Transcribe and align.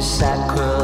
Sacred. 0.00 0.77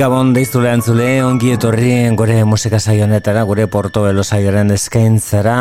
Gabon 0.00 0.30
deiztu 0.32 0.62
lehen 0.64 0.80
zule, 0.80 1.06
ongi 1.20 1.50
etorri 1.52 1.90
gure 2.16 2.38
musika 2.48 2.78
saionetara, 2.80 3.42
gure 3.44 3.66
porto 3.68 4.06
elo 4.08 4.22
saioaren 4.24 4.72
eskaintzara, 4.72 5.56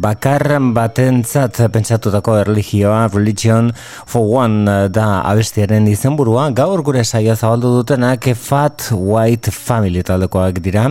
bakar 0.00 0.46
batentzat 0.72 1.58
pentsatutako 1.74 2.38
erligioa, 2.40 3.02
religion 3.12 3.68
for 4.08 4.24
one 4.32 4.88
da 4.88 5.08
abestiaren 5.28 5.90
izenburua, 5.92 6.46
gaur 6.56 6.80
gure 6.86 7.02
saio 7.04 7.34
zabaldu 7.36 7.74
dutenak 7.74 8.30
Fat 8.40 8.86
White 8.96 9.52
Family 9.52 10.00
taldekoak 10.00 10.62
dira, 10.64 10.86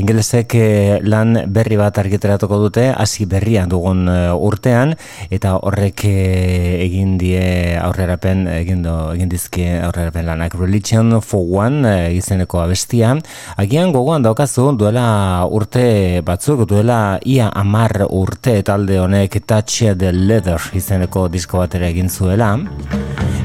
ingelesek 0.00 0.56
eh, 0.56 0.96
lan 1.04 1.42
berri 1.44 1.76
bat 1.76 2.00
argiteratuko 2.00 2.62
dute, 2.64 2.86
hasi 2.94 3.28
berria 3.28 3.66
dugun 3.68 4.08
eh, 4.08 4.32
urtean, 4.32 4.96
eta 5.28 5.58
horrek 5.60 6.06
eh, 6.08 6.80
egin 6.86 7.18
die 7.20 7.44
aurrerapen, 7.84 8.48
egin, 8.56 8.80
do, 8.88 8.96
egin 9.12 9.28
dizki 9.28 9.68
aurrerapen 9.82 10.32
lanak, 10.32 10.56
religion 10.56 11.20
for 11.20 11.44
one, 11.44 11.84
izeneko 12.30 12.62
abestia. 12.62 13.16
Agian 13.58 13.92
gogoan 13.92 14.22
daukazu 14.22 14.70
duela 14.78 15.46
urte 15.50 16.22
batzuk, 16.26 16.66
duela 16.70 17.18
ia 17.26 17.50
amar 17.50 18.06
urte 18.08 18.60
talde 18.62 19.00
honek 19.02 19.40
Touch 19.46 19.96
the 19.98 20.12
Leather 20.12 20.60
izeneko 20.74 21.28
disko 21.28 21.58
batera 21.58 21.90
egin 21.90 22.08
zuela. 22.08 22.54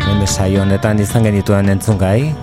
Hemen 0.06 0.28
saio 0.28 0.62
honetan 0.62 1.02
izan 1.02 1.26
genituen 1.26 1.70
entzun 1.70 1.98
gai. 1.98 2.36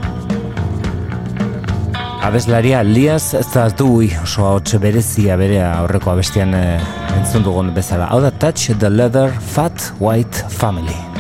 Abeslaria 2.23 2.83
Lias 2.87 3.33
Zadui 3.51 4.13
oso 4.23 4.47
hotxe 4.47 4.79
berezia 4.83 5.37
bere 5.37 5.59
aurreko 5.67 6.13
abestian 6.15 6.55
eh, 6.55 6.79
entzun 7.19 7.47
dugun 7.47 7.73
bezala. 7.75 8.11
Hau 8.11 8.21
da 8.23 8.31
Touch 8.31 8.71
the 8.79 8.91
Leather 8.91 9.31
Fat 9.55 9.91
White 9.99 10.47
Family. 10.49 11.12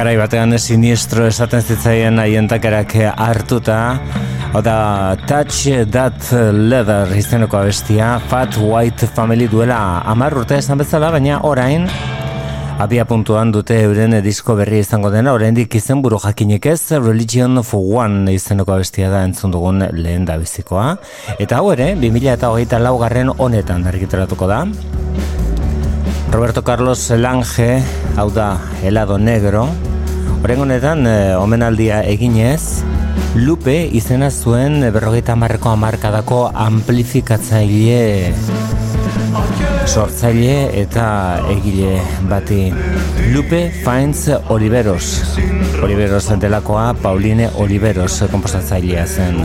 Garai 0.00 0.14
batean 0.16 0.54
siniestro 0.56 1.26
esaten 1.28 1.60
zitzaien 1.60 2.16
aientakerak 2.22 2.94
hartuta 3.20 3.98
Oda, 4.56 5.16
Touch 5.28 5.68
That 5.92 6.30
Leather 6.56 7.12
izeneko 7.18 7.58
abestia, 7.58 8.14
Fat 8.30 8.56
White 8.56 9.10
Family 9.12 9.44
duela 9.46 10.00
amar 10.08 10.32
urte 10.40 10.56
esan 10.56 10.80
bezala, 10.80 11.10
baina 11.12 11.42
orain, 11.44 11.84
abia 12.80 13.04
puntuan 13.04 13.52
dute 13.52 13.76
euren 13.82 14.16
disko 14.24 14.56
berri 14.56 14.80
izango 14.80 15.12
dena, 15.12 15.34
oraindik 15.36 15.76
izen 15.76 16.00
buru 16.00 16.16
jakinik 16.24 16.70
ez, 16.72 16.80
Religion 16.96 17.60
for 17.62 17.84
One 18.00 18.32
izeneko 18.32 18.78
abestia 18.78 19.12
da 19.12 19.20
entzun 19.28 19.52
dugun 19.52 19.84
lehen 20.00 20.24
da 20.24 20.38
bizikoa. 20.40 20.94
Eta 21.36 21.60
hau 21.60 21.74
ere, 21.76 21.92
2000 22.00 22.32
eta 22.38 22.54
hogeita 22.54 22.80
laugarren 22.80 23.34
honetan 23.36 23.84
argitaratuko 23.92 24.48
da. 24.48 24.64
Roberto 26.32 26.64
Carlos 26.64 27.10
Lange, 27.10 27.82
hau 28.16 28.30
da, 28.30 28.54
helado 28.86 29.18
negro, 29.18 29.68
Horen 30.40 30.60
honetan, 30.64 31.06
eh, 31.06 31.36
omenaldia 31.36 32.00
eginez, 32.08 32.82
Lupe 33.36 33.74
izena 33.94 34.30
zuen 34.30 34.80
berrogeita 34.90 35.36
marreko 35.38 35.70
amarkadako 35.70 36.40
amplifikatzaile 36.64 38.32
sortzaile 39.86 40.54
eta 40.80 41.06
egile 41.54 42.00
bati. 42.30 42.72
Lupe 43.34 43.62
Fainz 43.84 44.28
Oliveros. 44.48 45.38
Oliveros 45.82 46.26
delakoa 46.42 46.94
Pauline 47.02 47.50
Oliveros 47.62 48.22
kompostatzailea 48.32 49.06
zen 49.06 49.44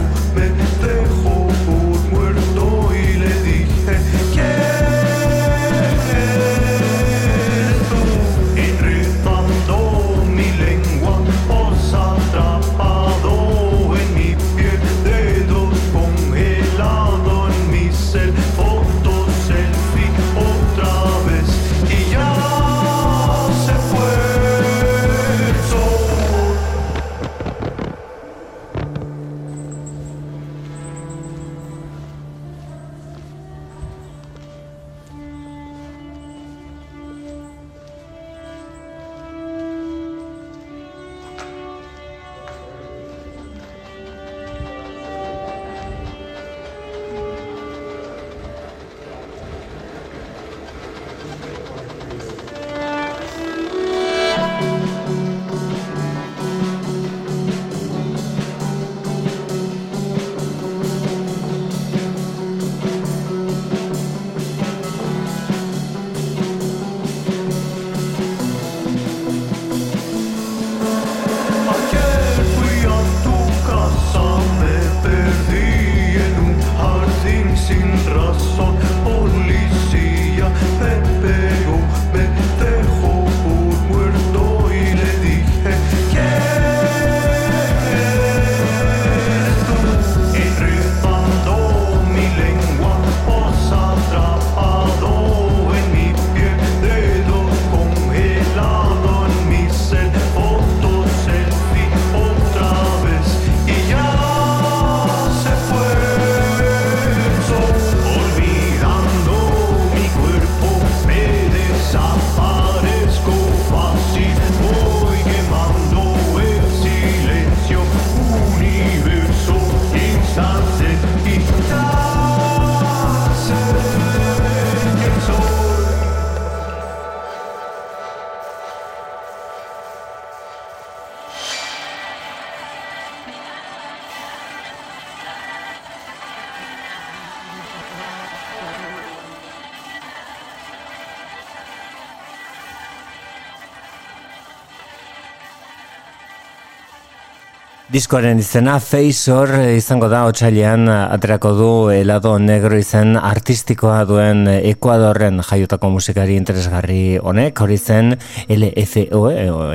Diskoaren 147.96 148.42
izena 148.42 148.74
Faceor 148.84 149.54
izango 149.72 150.10
da 150.12 150.25
otxailean 150.28 150.90
aterako 150.92 151.52
du 151.56 151.68
helado 151.94 152.34
negro 152.44 152.75
izen 152.75 153.16
artistikoa 153.16 154.02
duen 154.10 154.42
Ekuadorren 154.52 155.40
jaiotako 155.40 155.94
musikari 155.94 156.36
interesgarri 156.36 157.16
honek, 157.24 157.62
hori 157.64 157.78
zen 157.80 158.18
LFO 158.52 159.24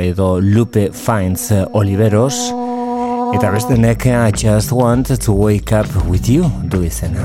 edo 0.02 0.28
Lupe 0.44 0.90
Finds 0.92 1.48
Oliveros 1.72 2.34
eta 3.32 3.54
beste 3.56 3.80
nek 3.80 4.04
I 4.04 4.36
just 4.36 4.76
want 4.76 5.16
to 5.16 5.32
wake 5.32 5.72
up 5.72 5.88
with 6.04 6.28
you 6.28 6.52
du 6.68 6.84
izena. 6.84 7.24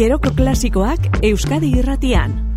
Geroko 0.00 0.30
klasikoak 0.32 1.20
Euskadi 1.28 1.74
irratian. 1.76 2.49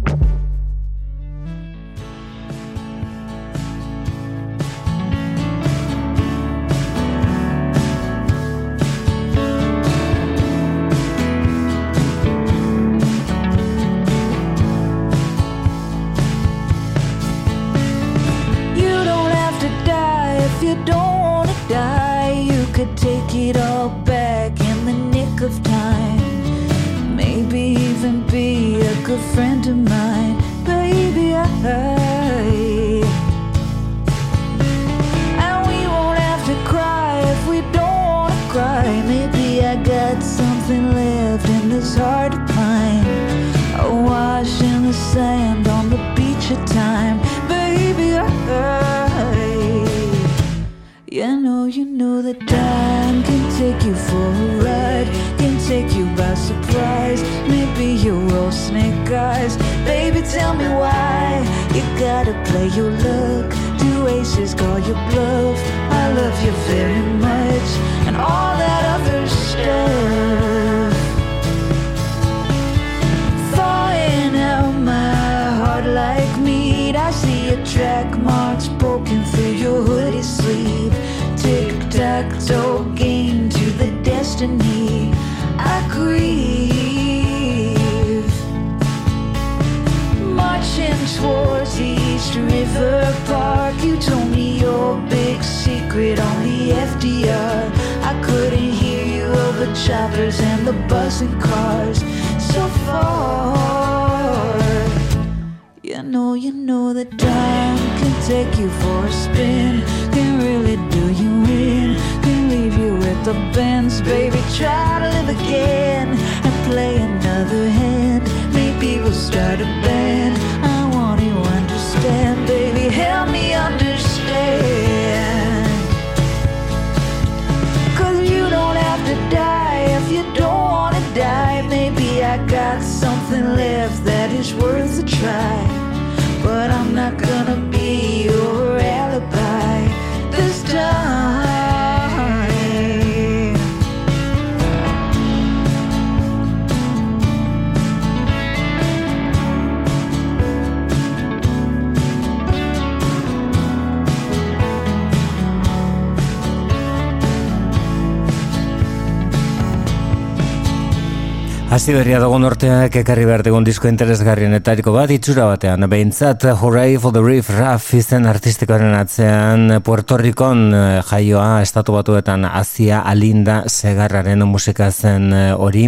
Hasi 161.73 161.89
berria 161.89 162.19
dugun 162.21 162.43
orteak 162.45 162.93
ekarri 162.99 163.23
behar 163.25 163.41
dugun 163.41 163.63
disko 163.65 163.87
interesgarrienetariko 163.89 164.91
bat 164.93 165.09
itxura 165.09 165.47
batean. 165.49 165.81
Behintzat, 165.89 166.45
Hooray 166.61 166.99
for 167.01 167.09
the 167.15 167.23
Reef 167.25 167.49
Raff 167.49 167.95
izen 167.97 168.27
artistikoaren 168.29 168.93
atzean 168.93 169.79
Puerto 169.81 170.19
Ricon 170.21 170.67
eh, 170.69 171.01
jaioa 171.01 171.63
estatu 171.65 171.95
batuetan 171.97 172.45
Asia 172.45 173.01
Alinda 173.01 173.63
Segarraren 173.65 174.45
musika 174.45 174.91
zen 174.91 175.33
eh, 175.33 175.49
hori 175.57 175.87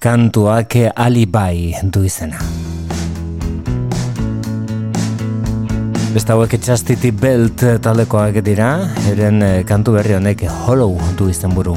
kantuak 0.00 0.78
alibai 0.96 1.84
du 1.84 2.06
izena. 2.08 2.40
Besta 6.16 6.32
hauek 6.32 6.56
Chastity 6.64 7.12
Belt 7.12 7.60
talekoak 7.84 8.40
dira, 8.40 8.72
eren 9.12 9.44
eh, 9.44 9.56
kantu 9.68 10.00
berri 10.00 10.16
honek 10.16 10.48
Hollow 10.64 10.96
du 11.20 11.28
izen 11.28 11.52
buru. 11.52 11.76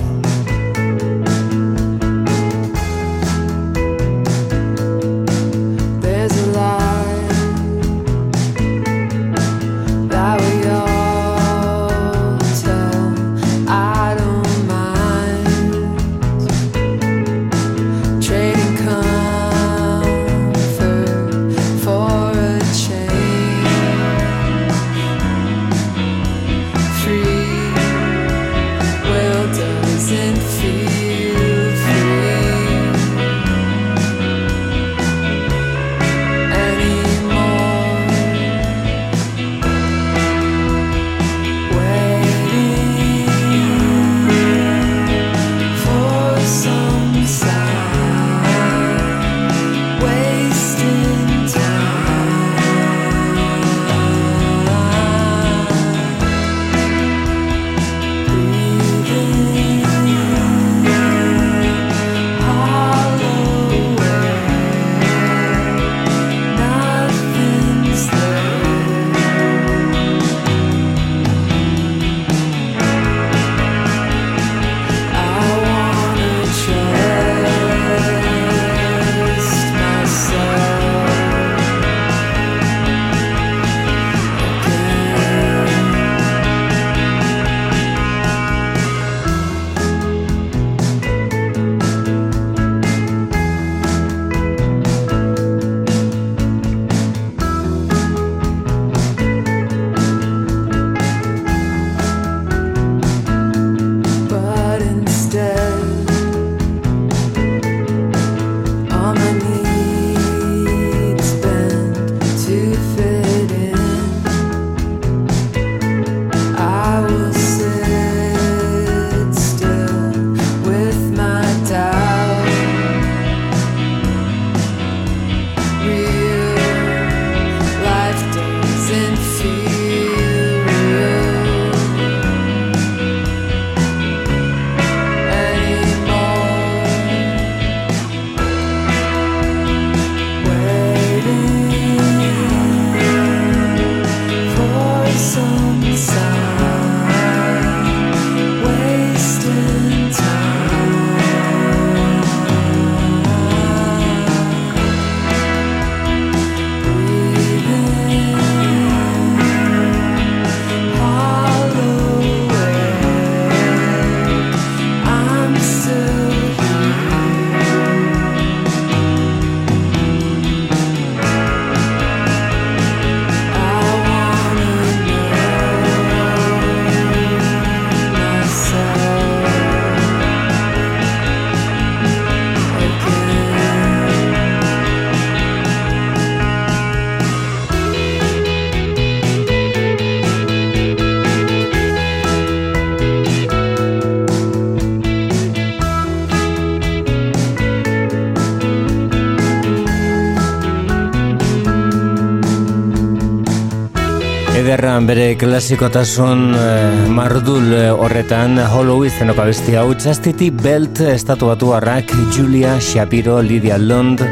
Klasikotasun 205.39 206.41
eh, 206.51 207.07
mardul 207.15 207.71
eh, 207.71 207.87
horretan 207.95 208.59
Hollow 208.59 209.05
izenoko 209.07 209.45
abesti 209.45 209.77
hau 209.79 209.93
Chastity 209.95 210.49
Belt 210.51 210.99
estatu 210.99 211.47
batu 211.47 211.71
harrak 211.75 212.11
Julia 212.35 212.75
Shapiro, 212.83 213.37
Lydia 213.41 213.77
Lund 213.79 214.23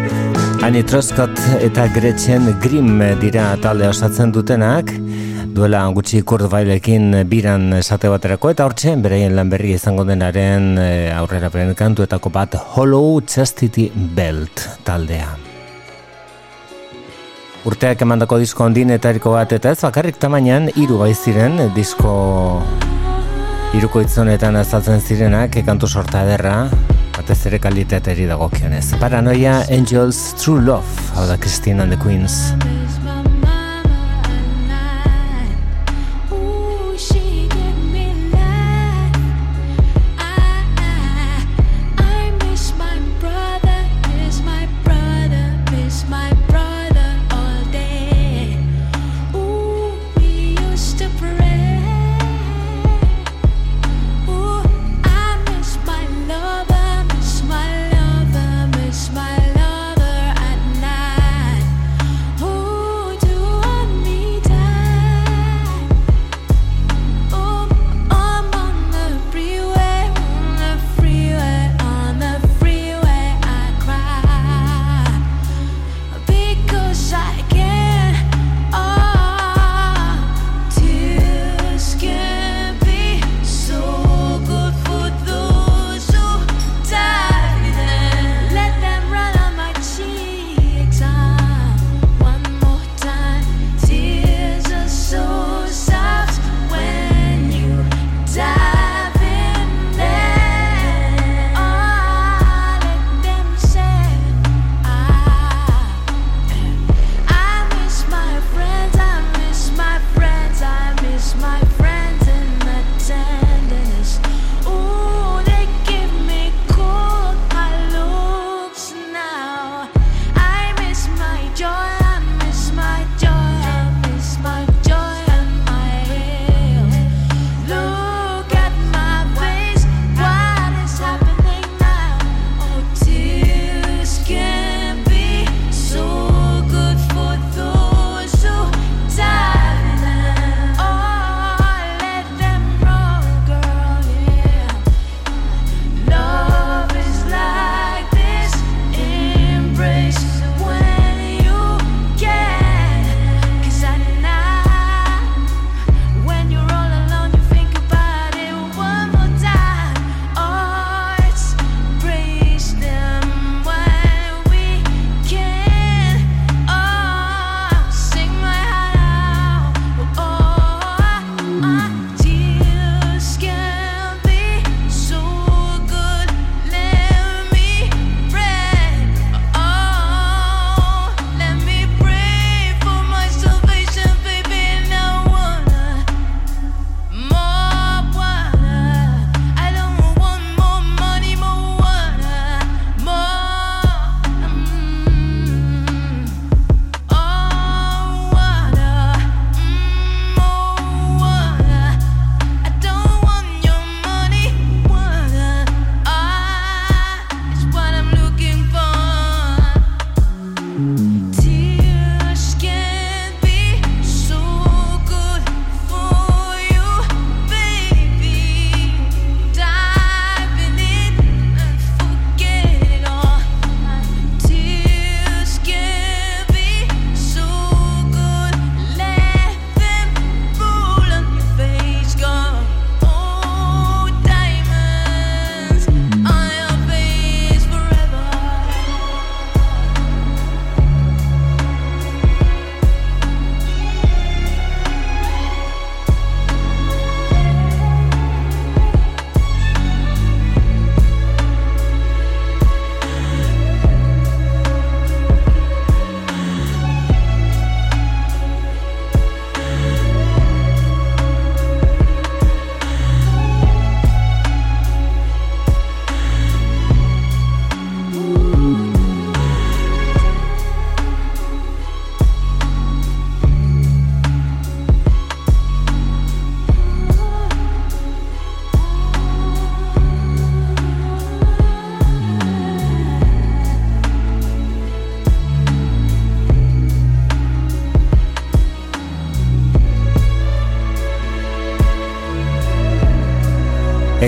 Annie 0.66 0.84
Troscott 0.84 1.40
eta 1.64 1.88
Gretchen 1.96 2.50
Grimm 2.60 3.00
dira 3.22 3.54
talde 3.62 3.88
osatzen 3.88 4.34
dutenak. 4.36 4.92
Duela 5.56 5.86
gutxi 5.96 6.24
Kurt 6.28 6.52
Weilekin 6.52 7.24
biran 7.30 7.72
esate 7.80 8.12
baterako 8.12 8.52
eta 8.52 8.68
hortxe 8.68 8.98
bereien 9.02 9.38
lan 9.38 9.50
berri 9.54 9.78
izango 9.80 10.04
denaren 10.06 10.74
eh, 10.82 11.12
aurrera 11.16 11.50
kantuetako 11.74 12.30
bat 12.30 12.60
Hollow 12.76 13.22
Chastity 13.22 13.92
Belt 13.96 14.68
taldea 14.84 15.47
urteak 17.68 18.02
emandako 18.06 18.38
disko 18.40 18.64
ondinetariko 18.64 19.34
bat 19.36 19.52
eta 19.58 19.74
ez 19.76 19.80
bakarrik 19.82 20.20
tamainan 20.22 20.70
hiru 20.80 21.02
bai 21.02 21.12
ziren 21.14 21.60
disko 21.76 22.14
hiruko 23.76 24.04
itzonetan 24.06 24.56
azaltzen 24.62 25.04
zirenak 25.04 25.60
ekantu 25.64 25.90
sorta 25.92 26.24
ederra 26.24 26.56
batez 27.18 27.40
ere 27.50 27.60
kalitateari 27.60 28.30
dagokionez. 28.30 28.86
Paranoia 29.02 29.60
Angels 29.80 30.24
True 30.40 30.64
Love 30.64 31.12
hau 31.18 31.28
da 31.28 31.36
Christine 31.36 31.84
and 31.84 31.92
the 31.92 32.00
Queens 32.00 32.77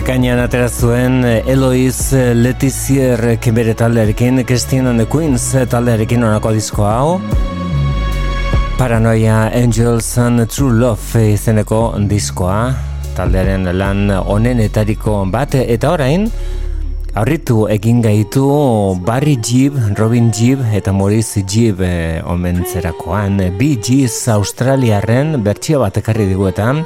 Ekainan 0.09 0.39
atera 0.41 0.65
zuen 0.73 1.21
Eloiz 1.21 2.15
Letizier 2.33 3.21
kebere 3.37 3.75
taldearekin, 3.77 4.41
Christine 4.43 4.89
and 4.89 4.97
the 4.97 5.05
Queens 5.05 5.43
taldearekin 5.69 6.23
onako 6.25 6.49
disko 6.55 6.81
hau. 6.81 7.19
Paranoia 8.79 9.51
Angels 9.53 10.17
and 10.17 10.47
True 10.49 10.73
Love 10.73 11.21
izeneko 11.35 11.93
diskoa, 12.09 12.73
taldearen 13.13 13.69
lan 13.77 14.09
onenetariko 14.09 15.19
bat, 15.29 15.53
eta 15.61 15.93
orain, 15.93 16.25
Aurritu 17.19 17.65
egin 17.67 17.97
gaitu 17.99 18.45
Barry 19.03 19.33
Gibb, 19.43 19.75
Robin 19.97 20.29
Gibb 20.31 20.61
eta 20.71 20.93
Maurice 20.95 21.43
Gibb 21.43 21.81
eh, 21.83 22.21
omentzerakoan. 22.23 23.41
Bi 23.59 23.73
Giz 23.83 24.29
Australiaren 24.31 25.35
bertxio 25.43 25.81
bat 25.83 25.99
ekarri 25.99 26.29
diguetan, 26.31 26.85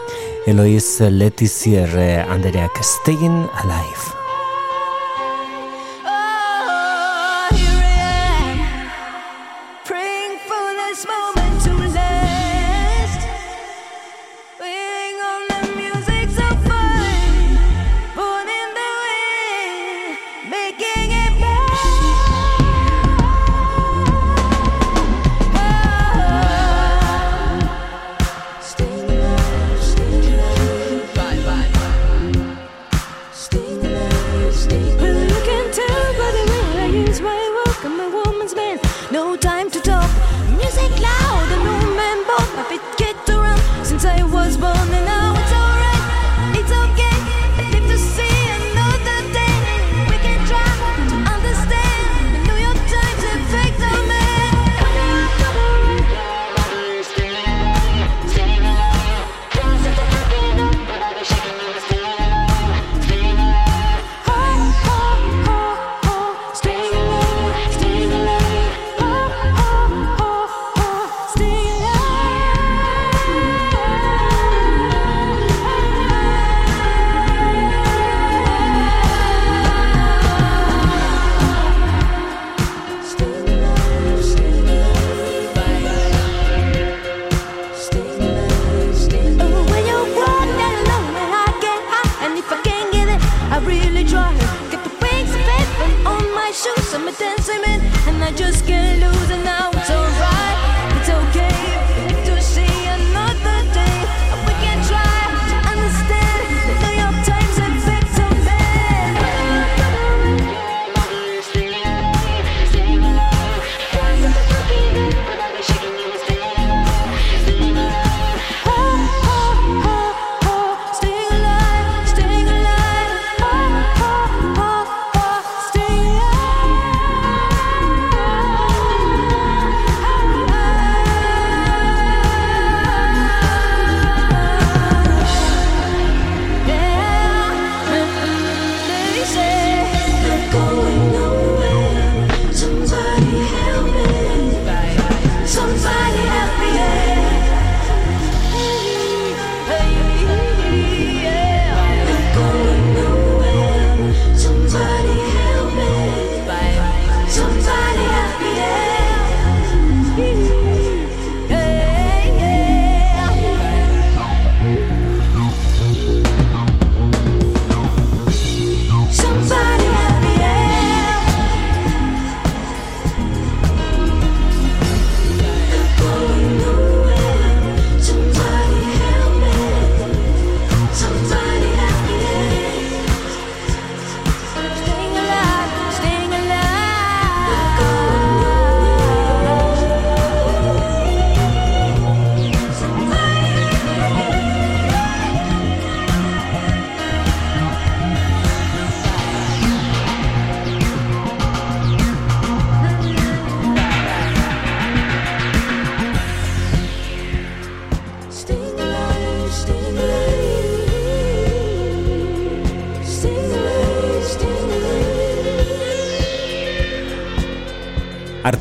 Eloise 0.50 1.12
Letizier 1.14 1.94
eh, 2.02 2.26
Andereak 2.26 2.82
Staying 2.82 3.46
Alive. 3.62 4.13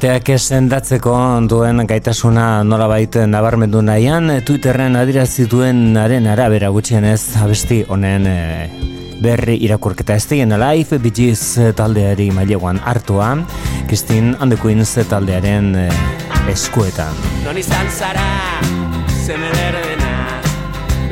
Arteak 0.03 0.33
esendatzeko 0.35 1.13
duen 1.47 1.85
gaitasuna 1.87 2.65
nola 2.67 2.89
baita 2.91 3.23
nabarmendu 3.31 3.85
nahian, 3.87 4.33
Twitterren 4.43 4.97
adirazituen 4.99 5.95
aren 5.95 6.27
arabera 6.27 6.73
gutxienez 6.75 7.37
abesti 7.39 7.85
honen 7.87 8.27
e, 8.27 8.35
berri 9.23 9.61
irakurketa 9.63 10.17
ez 10.19 10.25
dien 10.27 10.57
live 10.59 10.99
bigiz 11.05 11.39
taldeari 11.79 12.33
maileguan 12.35 12.83
hartua, 12.83 13.31
Kristin 13.87 14.35
and 14.41 14.51
the 14.51 14.59
Queens 14.59 14.97
taldearen 15.07 15.71
e, 15.85 15.87
eskuetan. 16.51 17.15
Non 17.47 17.63
izan 17.63 17.87
zara, 17.95 18.27
zeme 19.23 19.55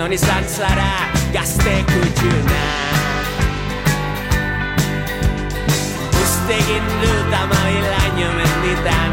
non 0.02 0.10
izan 0.10 0.50
zara, 0.50 0.90
gazte 1.30 1.78
kutxuna. 1.94 2.68
Ustegin 6.26 6.94
dut 7.06 7.40
amabilaino 7.44 7.99
menditan 8.80 9.12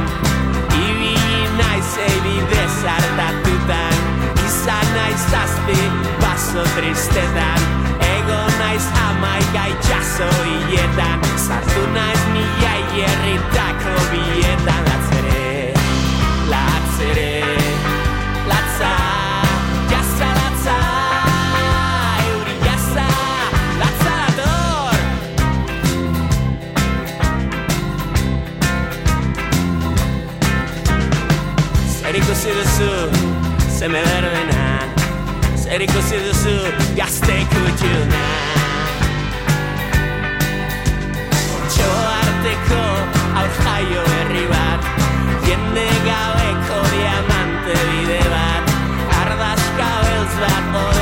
Ibili 0.71 1.47
naiz 1.57 1.97
ebide 1.97 2.63
zartatutan 2.81 3.95
Izan 4.47 4.87
naiz 4.95 5.25
azpi 5.33 5.79
baso 6.21 6.63
tristetan. 6.75 7.61
Ego 7.99 8.41
naiz 8.59 8.85
amaika 9.07 9.67
itxaso 9.73 10.29
hiletan. 10.45 11.19
Zartu 11.47 11.83
naiz 11.93 12.23
mila 12.33 12.73
hierritako 12.93 13.95
bietan 14.11 14.83
Latzere, 14.87 15.73
latzere, 16.49 17.31
latza 18.47 19.06
Seri 32.17 32.29
così 32.29 32.51
da 32.51 32.67
su, 32.67 33.69
se 33.77 33.87
me 33.87 34.03
la 34.03 34.19
rovinano 34.19 34.91
Seri 35.53 35.85
così 35.85 36.15
da 36.15 36.33
su, 36.33 36.49
ja 36.95 37.05
stay 37.05 37.45
could 37.45 37.79
you 37.79 38.05
now 38.05 38.55
Otxo 41.61 41.89
arteko 42.23 42.81
aurjaio 43.35 44.01
berri 44.01 44.47
bat 44.47 44.83
Jende 45.45 45.87
gabeko 46.07 46.77
diamante 46.89 47.73
bide 47.85 48.21
bat 48.33 48.65
Ardazka 49.21 49.89
beltz 50.01 50.35
bat 50.41 50.96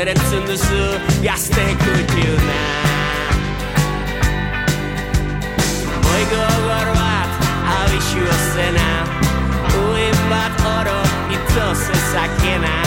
Zer 0.00 0.08
entzun 0.08 0.46
duzu 0.48 0.84
gazte 1.20 1.64
kutxuna 1.80 2.60
Moiko 6.04 6.38
gor 6.64 6.88
bat 6.96 7.42
abixu 7.74 8.22
ozena. 8.36 8.86
Uin 9.82 10.22
bat 10.30 10.62
oro 10.70 10.96
ito 11.36 11.66
zezakena 11.82 12.78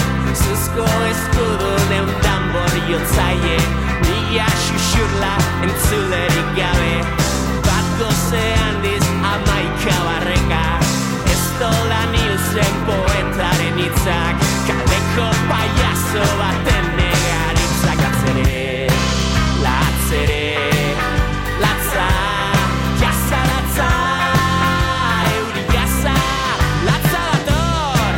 Zuzko 0.41 0.88
eskudu 1.12 1.69
neun 1.91 2.10
tambor 2.26 2.73
jotzaie. 2.89 3.60
Mila 4.08 4.47
xuxurla 4.63 5.36
entzulerik 5.67 6.49
gabe. 6.58 6.95
Bat 7.67 7.93
goze 8.02 8.41
handiz 8.63 9.06
amaika 9.34 9.99
barreka. 10.08 10.63
Ez 11.36 11.45
dola 11.62 12.02
nilzen 12.15 12.73
poetaren 12.89 13.86
itzak 13.86 14.49
Kaleko 14.65 15.30
paiazo 15.52 16.26
baten 16.41 16.93
zaude 18.44 18.88
Latz 19.64 20.12
ere, 20.12 20.58
latza, 21.62 22.08
jasa 23.02 23.40
latza 23.52 23.90
Euri 25.36 25.64
jasa, 25.74 26.16
latza 26.88 27.24
dator. 27.48 28.16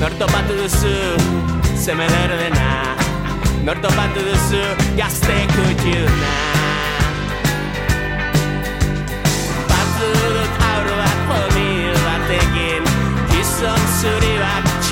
Norto 0.00 0.26
batu 0.32 0.54
duzu, 0.60 0.96
seme 1.76 2.06
derdena 2.08 2.70
Norto 3.64 3.88
batu 3.96 4.20
duzu, 4.28 4.62
gazteko 4.96 5.64
juna 5.84 6.34
Batu 9.68 10.08
duzu 10.22 10.41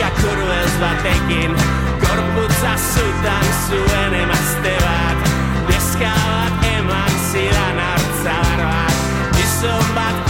txakuru 0.00 0.46
ez 0.56 0.72
batekin. 0.80 1.52
Gorputza 2.00 2.72
zutan 2.92 3.48
zuen 3.66 4.14
emazte 4.22 4.72
bat. 4.84 5.28
Deska 5.68 6.14
bat 6.24 6.64
eman 6.72 7.12
zidan 7.28 7.84
hartzar 7.84 8.64
bat. 8.64 8.98
Gizon 9.36 9.94
bat 9.98 10.29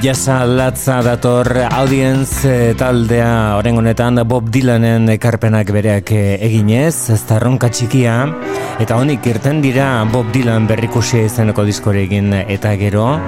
jasa 0.00 0.46
latza 0.48 1.02
dator 1.04 1.44
audience 1.76 2.48
eh, 2.48 2.72
taldea 2.78 3.56
oren 3.58 3.76
honetan 3.76 4.16
Bob 4.24 4.48
Dylanen 4.48 5.10
ekarpenak 5.12 5.68
bereak 5.76 6.12
eh, 6.16 6.38
eginez, 6.40 7.10
ez 7.12 7.20
da 7.28 7.36
txikia, 7.68 8.14
eta 8.80 8.96
honik 8.96 9.26
irten 9.28 9.60
dira 9.60 10.04
Bob 10.12 10.32
Dylan 10.32 10.66
berrikusia 10.66 11.26
izeneko 11.28 11.64
diskorekin 11.68 12.32
eta 12.32 12.72
gero, 12.80 13.18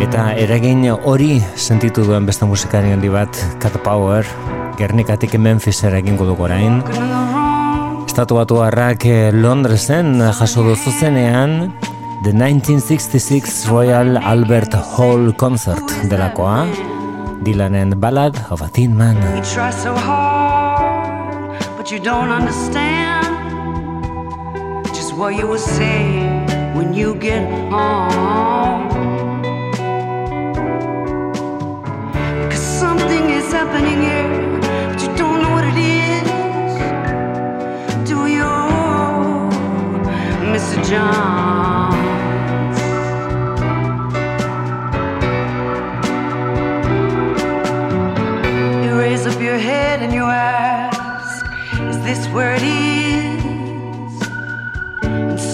eta 0.00 0.32
eragin 0.38 0.86
hori 0.92 1.42
sentitu 1.56 2.04
duen 2.06 2.26
beste 2.26 2.46
musikari 2.46 2.92
handi 2.92 3.08
bat, 3.08 3.34
Cat 3.58 3.82
Power, 3.82 4.24
Gernikatik 4.78 5.34
Memphisera 5.34 5.98
egingo 5.98 6.24
dugu 6.24 6.46
orain. 6.46 6.82
Estatu 8.06 8.38
batu 8.38 8.62
harrak 8.62 9.08
Londresen 9.34 10.20
jaso 10.38 10.62
duzu 10.62 10.94
zenean, 11.00 11.72
The 12.22 12.30
1966 12.30 13.66
Royal 13.66 14.16
Albert 14.16 14.72
Hall 14.74 15.32
Concert 15.32 15.82
delakoa, 16.08 16.70
Dylanen 17.42 17.98
Ballad 17.98 18.38
of 18.48 18.62
a 18.62 18.68
Thin 18.68 18.96
Man. 18.96 19.16
You 19.36 19.42
try 19.42 19.70
so 19.72 19.92
hard, 19.92 21.58
but 21.76 21.90
you 21.90 21.98
don't 21.98 22.30
understand 22.30 23.26
just 24.94 25.16
what 25.16 25.34
you 25.34 25.48
when 26.78 26.94
you 26.94 27.16
get 27.16 27.42
home. 27.72 28.88
Cause 32.48 32.66
something 32.78 33.30
is 33.30 33.50
happening 33.52 34.00
here, 34.00 34.30
but 34.92 35.02
you 35.02 35.10
don't 35.16 35.42
know 35.42 35.50
what 35.50 35.64
it 35.66 35.76
is. 35.76 36.22
Do 38.08 38.28
you, 38.30 38.46
Mr. 40.54 40.78
Jones? 40.88 41.71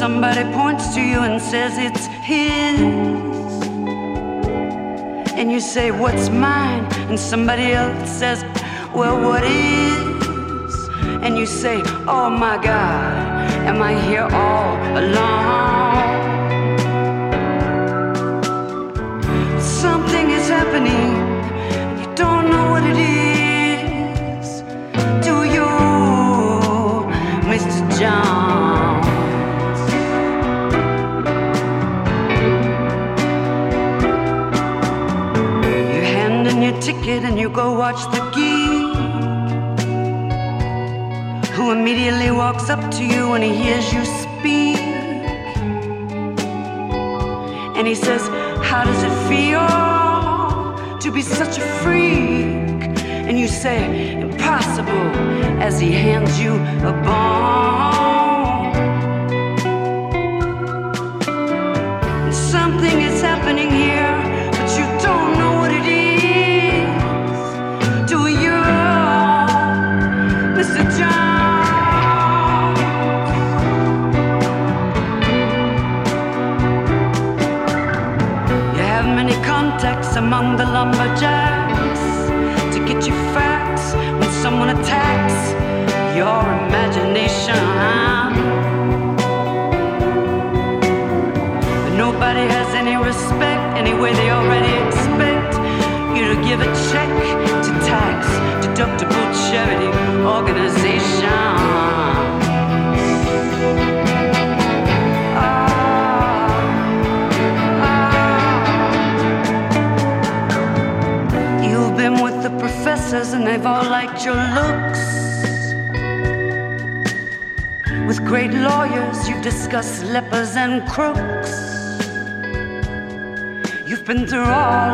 Somebody 0.08 0.42
points 0.54 0.94
to 0.94 1.02
you 1.02 1.20
and 1.20 1.38
says 1.38 1.72
it's 1.76 2.06
his. 2.30 2.80
And 5.38 5.52
you 5.52 5.60
say, 5.60 5.90
What's 5.90 6.30
mine? 6.30 6.84
And 7.10 7.18
somebody 7.20 7.72
else 7.72 8.10
says, 8.20 8.38
Well, 8.98 9.16
what 9.26 9.44
is? 9.44 10.74
And 11.24 11.36
you 11.36 11.44
say, 11.44 11.82
Oh 12.14 12.30
my 12.30 12.56
God, 12.56 13.50
am 13.70 13.82
I 13.90 13.92
here 14.08 14.28
all 14.42 14.76
alone? 15.02 15.98
Something 19.60 20.26
is 20.38 20.48
happening. 20.58 21.10
You 22.00 22.08
don't 22.22 22.46
know 22.52 22.66
what 22.72 22.84
it 22.92 22.98
is. 23.08 24.48
Do 25.26 25.34
you, 25.54 25.68
Mr. 27.50 27.82
Jones? 28.00 28.47
Ticket 37.08 37.24
and 37.24 37.38
you 37.38 37.48
go 37.48 37.72
watch 37.72 38.00
the 38.14 38.20
geek. 38.34 38.96
Who 41.56 41.72
immediately 41.72 42.30
walks 42.30 42.70
up 42.70 42.90
to 42.96 43.04
you 43.04 43.30
when 43.30 43.42
he 43.42 43.54
hears 43.54 43.92
you 43.92 44.04
speak. 44.04 44.78
And 47.76 47.86
he 47.86 47.94
says, 47.94 48.28
How 48.70 48.84
does 48.84 49.02
it 49.02 49.16
feel 49.28 49.66
to 50.98 51.10
be 51.12 51.22
such 51.22 51.58
a 51.58 51.66
freak? 51.82 52.98
And 53.28 53.38
you 53.38 53.48
say, 53.48 54.20
Impossible, 54.20 55.08
as 55.66 55.80
he 55.80 55.92
hands 55.92 56.40
you 56.40 56.54
a 56.86 56.92
bone. 57.04 58.17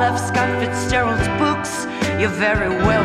Of 0.04 0.18
Scott 0.20 0.50
Fitzgerald's 0.60 1.28
books. 1.40 1.86
You're 2.20 2.28
very 2.28 2.68
well 2.68 3.03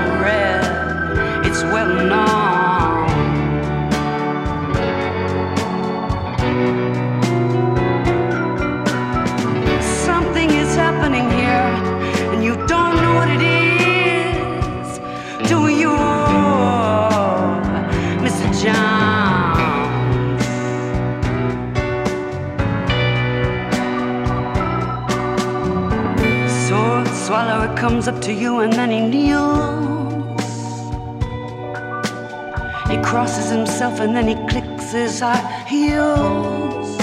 and 34.00 34.16
then 34.16 34.28
he 34.28 34.36
clicks 34.48 34.92
his 34.92 35.22
heels. 35.68 36.98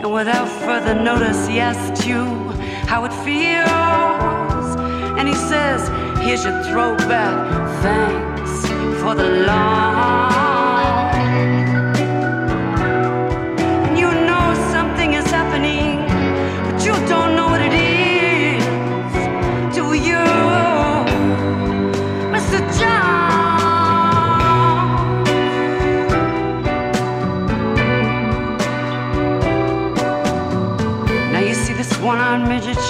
And 0.00 0.12
without 0.12 0.48
further 0.48 0.94
notice, 0.94 1.46
he 1.46 1.60
asks 1.60 2.06
you 2.06 2.24
how 2.86 3.04
it 3.04 3.12
feels. 3.12 4.76
And 5.18 5.28
he 5.28 5.34
says, 5.34 5.88
Here's 6.24 6.44
your 6.44 6.62
throwback. 6.64 7.82
Thanks 7.82 8.66
for 9.02 9.14
the 9.14 9.28
loan. 9.46 9.97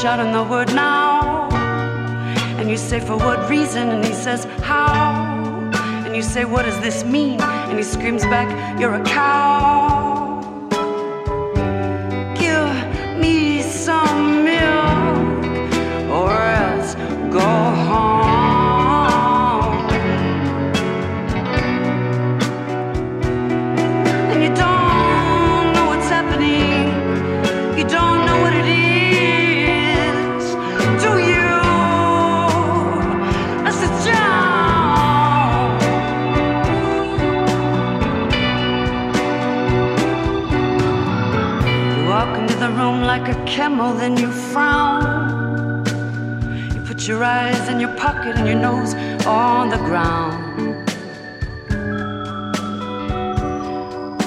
Shot 0.09 0.20
in 0.20 0.32
the 0.32 0.42
wood 0.42 0.74
now. 0.74 1.50
And 2.59 2.70
you 2.70 2.78
say, 2.78 2.98
for 2.98 3.18
what 3.18 3.38
reason? 3.50 3.90
And 3.90 4.02
he 4.02 4.14
says, 4.14 4.46
how? 4.62 4.88
And 6.06 6.16
you 6.16 6.22
say, 6.22 6.46
what 6.46 6.64
does 6.64 6.80
this 6.80 7.04
mean? 7.04 7.38
And 7.42 7.76
he 7.76 7.84
screams 7.84 8.22
back, 8.22 8.48
you're 8.80 8.94
a 8.94 9.04
cow. 9.04 9.88
Camel, 43.89 43.99
then 43.99 44.16
you 44.16 44.30
frown. 44.30 45.84
You 46.74 46.80
put 46.82 47.07
your 47.07 47.22
eyes 47.24 47.68
in 47.68 47.80
your 47.80 47.95
pocket 47.97 48.36
and 48.36 48.47
your 48.47 48.59
nose 48.59 48.95
on 49.26 49.70
the 49.70 49.76
ground. 49.76 50.86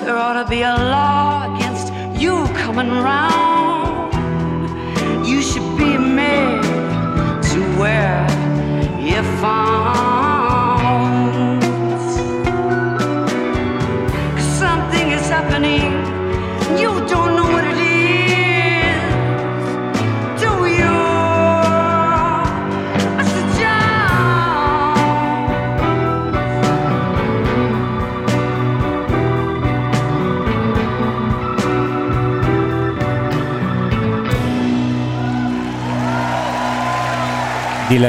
There 0.05 0.17
ought 0.17 0.43
to 0.43 0.49
be 0.49 0.61
a 0.61 0.75
law 0.75 1.55
against 1.55 1.93
you 2.21 2.45
coming 2.55 2.89
round. 2.89 3.50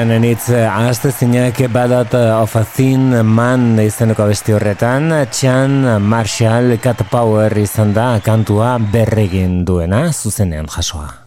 Dylanen 0.02 0.24
hitz 0.26 0.48
ahazte 0.50 1.12
zinak 1.14 1.60
Ballad 1.70 2.10
of 2.16 2.56
a 2.58 2.64
Thin 2.66 3.22
Man 3.22 3.78
izeneko 3.78 4.26
besti 4.26 4.56
horretan, 4.56 5.14
Chan 5.30 6.02
Marshall 6.02 6.74
Cat 6.82 7.06
Power 7.06 7.54
izan 7.62 7.94
da 7.94 8.18
kantua 8.18 8.80
berregin 8.82 9.60
duena, 9.64 10.08
zuzenean 10.10 10.66
jasoa. 10.66 11.21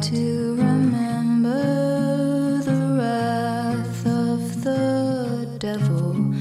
to 0.00 0.54
remember 0.56 1.62
the 2.62 2.96
wrath 2.98 4.06
of 4.06 4.64
the 4.64 5.56
devil 5.58 6.34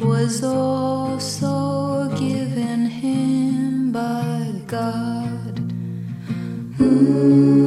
was 0.00 0.44
also 0.44 2.08
given 2.16 2.86
him 2.86 3.92
by 3.92 4.52
God. 4.66 5.58
Hmm. 6.76 7.57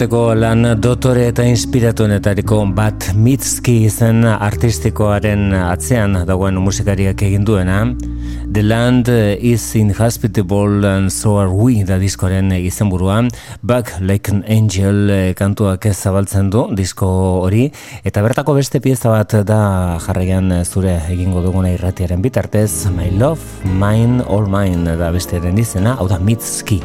Urteko 0.00 0.32
lan 0.32 0.64
dotore 0.80 1.26
eta 1.28 1.44
inspiratuenetariko 1.44 2.62
bat 2.72 3.10
Mitski 3.20 3.74
zen 3.90 4.24
artistikoaren 4.24 5.52
atzean 5.52 6.14
dagoen 6.24 6.56
musikariak 6.64 7.20
egin 7.26 7.44
duena. 7.44 7.82
The 8.48 8.62
Land 8.64 9.10
is 9.12 9.66
Inhospitable 9.76 10.88
and 10.88 11.12
So 11.12 11.36
Are 11.36 11.52
We 11.52 11.84
da 11.84 11.98
diskoaren 12.00 12.48
izenburua. 12.56 13.26
Back 13.60 14.00
Like 14.00 14.32
an 14.32 14.40
Angel 14.48 15.34
kantuak 15.36 15.84
zabaltzen 15.92 16.48
du 16.48 16.64
disko 16.72 17.10
hori. 17.44 17.68
Eta 18.00 18.24
bertako 18.24 18.56
beste 18.56 18.80
pieza 18.80 19.12
bat 19.12 19.36
da 19.44 19.98
jarraian 20.00 20.62
zure 20.64 20.96
egingo 21.12 21.44
duguna 21.44 21.76
irratiaren 21.76 22.24
bitartez. 22.24 22.88
My 22.88 23.12
Love, 23.20 23.68
Mine, 23.68 24.24
All 24.24 24.48
Mine 24.48 24.96
da 24.96 25.12
beste 25.12 25.44
izena. 25.60 25.98
Hau 26.00 26.08
da 26.08 26.18
Mitski. 26.18 26.80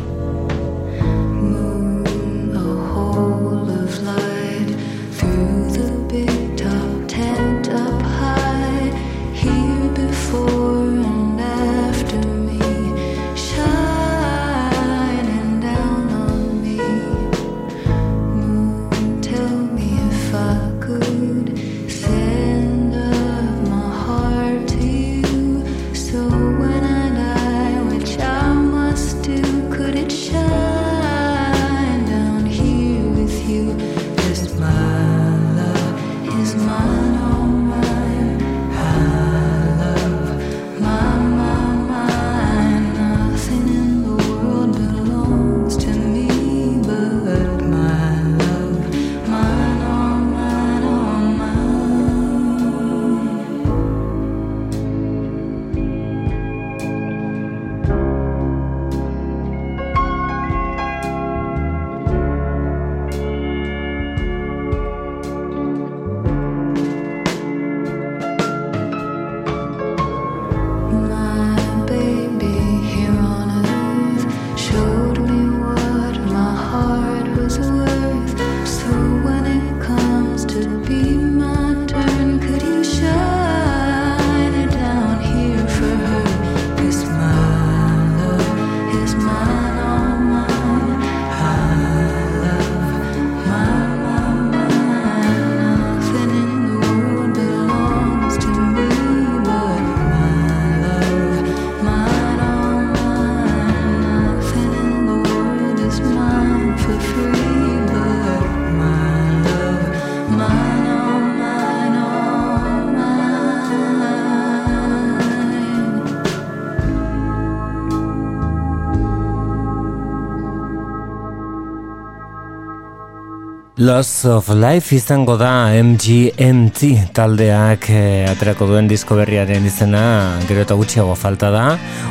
Loss 123.86 124.25
of 124.25 124.47
Life 124.49 124.95
izango 124.95 125.36
da 125.38 125.69
MGMT 125.83 127.11
taldeak 127.13 127.86
eh, 127.93 128.25
aterako 128.25 128.65
duen 128.71 128.88
disko 128.89 129.13
berriaren 129.19 129.67
izena 129.69 130.01
gero 130.49 130.63
eta 130.63 130.73
gutxiago 130.79 131.13
falta 131.13 131.51
da 131.53 131.65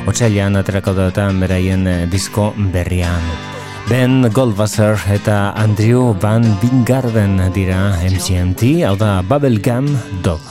Otsailean 0.06 0.54
aterako 0.60 0.94
duetan 0.94 1.40
beraien 1.42 1.82
eh, 1.90 1.96
disko 2.12 2.52
berrian 2.76 3.26
Ben 3.88 4.30
Goldwasser 4.36 5.02
eta 5.16 5.40
Andrew 5.64 6.14
Van 6.22 6.46
Bingarden 6.62 7.40
dira 7.58 7.80
MGMT 8.06 8.84
hau 8.86 8.94
da 9.00 9.16
Bubblegum 9.26 9.90
Dog 10.22 10.46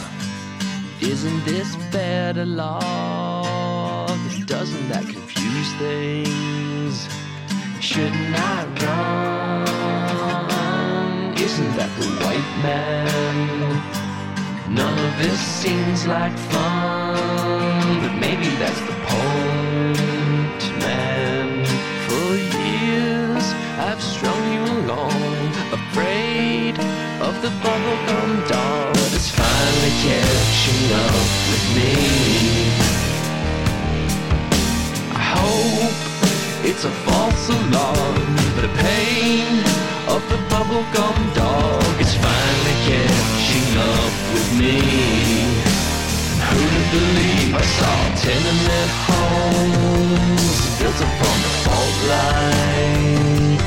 Isn't 0.99 1.45
this 1.45 1.77
better 1.95 2.43
love? 2.43 4.11
Doesn't 4.45 4.89
that 4.91 5.07
confuse 5.07 5.71
things? 5.79 7.07
Shouldn't 7.79 8.35
I 8.35 8.65
run? 8.83 9.52
Isn't 11.53 11.77
that 11.77 11.91
the 12.01 12.07
white 12.25 12.51
man? 12.65 13.69
None 14.73 14.97
of 15.07 15.13
this 15.21 15.39
seems 15.39 16.07
like 16.07 16.35
fun, 16.49 18.01
but 18.01 18.13
maybe 18.17 18.49
that's 18.57 18.81
the 18.89 18.97
point, 19.13 20.61
man. 20.81 21.61
For 22.05 22.29
years 22.57 23.45
I've 23.87 24.01
strung 24.01 24.41
you 24.55 24.63
along, 24.81 25.13
afraid 25.77 26.73
of 27.21 27.33
the 27.45 27.51
bubblegum 27.61 28.31
doll 28.49 28.93
that's 29.13 29.29
finally 29.29 29.93
catching 30.07 30.85
up 31.05 31.27
with 31.49 31.65
me. 31.77 31.93
I 35.21 35.23
hope 35.37 35.97
it's 36.65 36.83
a 36.85 36.93
false 37.05 37.45
alarm, 37.49 38.25
but 38.55 38.65
a 38.65 38.73
pain 38.81 39.82
of 40.15 40.21
the 40.29 40.37
bubblegum 40.51 41.17
dog 41.33 41.95
is 41.99 42.13
finally 42.13 42.77
catching 42.85 43.69
up 43.93 44.13
with 44.33 44.49
me. 44.59 44.77
Who'd 46.49 46.85
believe 46.93 47.51
I 47.55 47.65
saw 47.77 47.97
tenement 48.21 48.91
homes 49.07 50.53
built 50.77 50.99
upon 51.07 51.37
the 51.45 51.53
fault 51.63 51.97
line? 52.13 53.57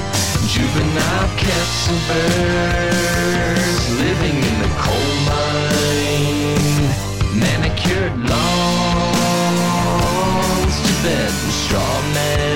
Juvenile 0.53 1.28
and 1.92 2.01
birds 2.11 3.84
living 4.03 4.36
in 4.49 4.55
the 4.62 4.70
coal 4.84 5.12
mine. 5.30 6.90
Manicured 7.42 8.16
lawns 8.30 9.57
to 10.86 10.92
bed 11.03 11.32
with 11.42 11.57
straw 11.64 11.97
men. 12.14 12.55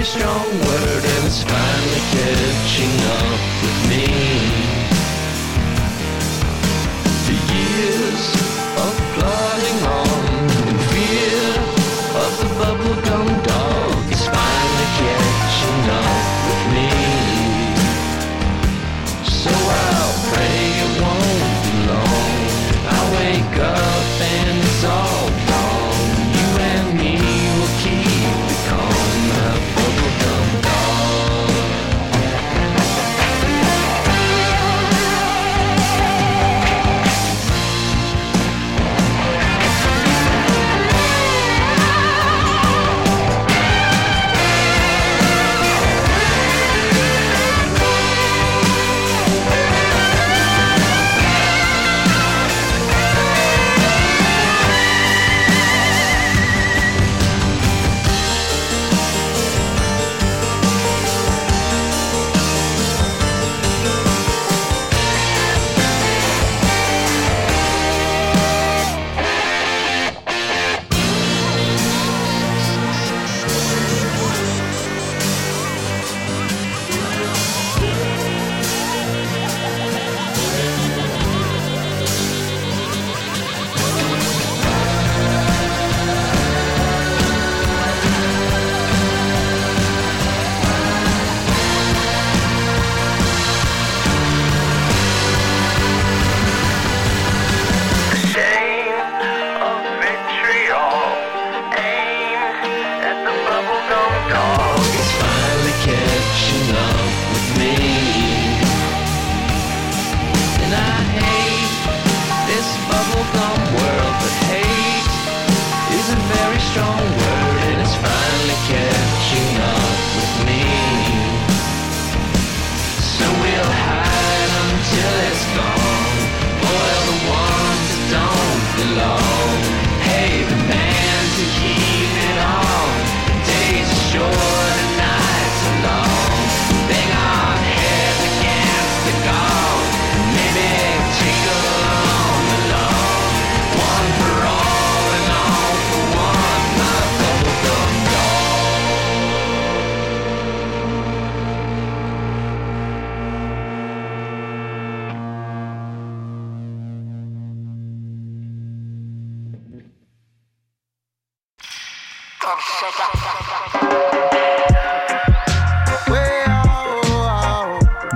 Very 0.00 0.22
strong 0.22 0.48
word 0.60 1.04
and 1.04 1.26
it's 1.26 1.42
finally 1.42 2.00
catching 2.12 3.00
up 3.06 3.62
with 3.62 3.90
me. 3.90 4.59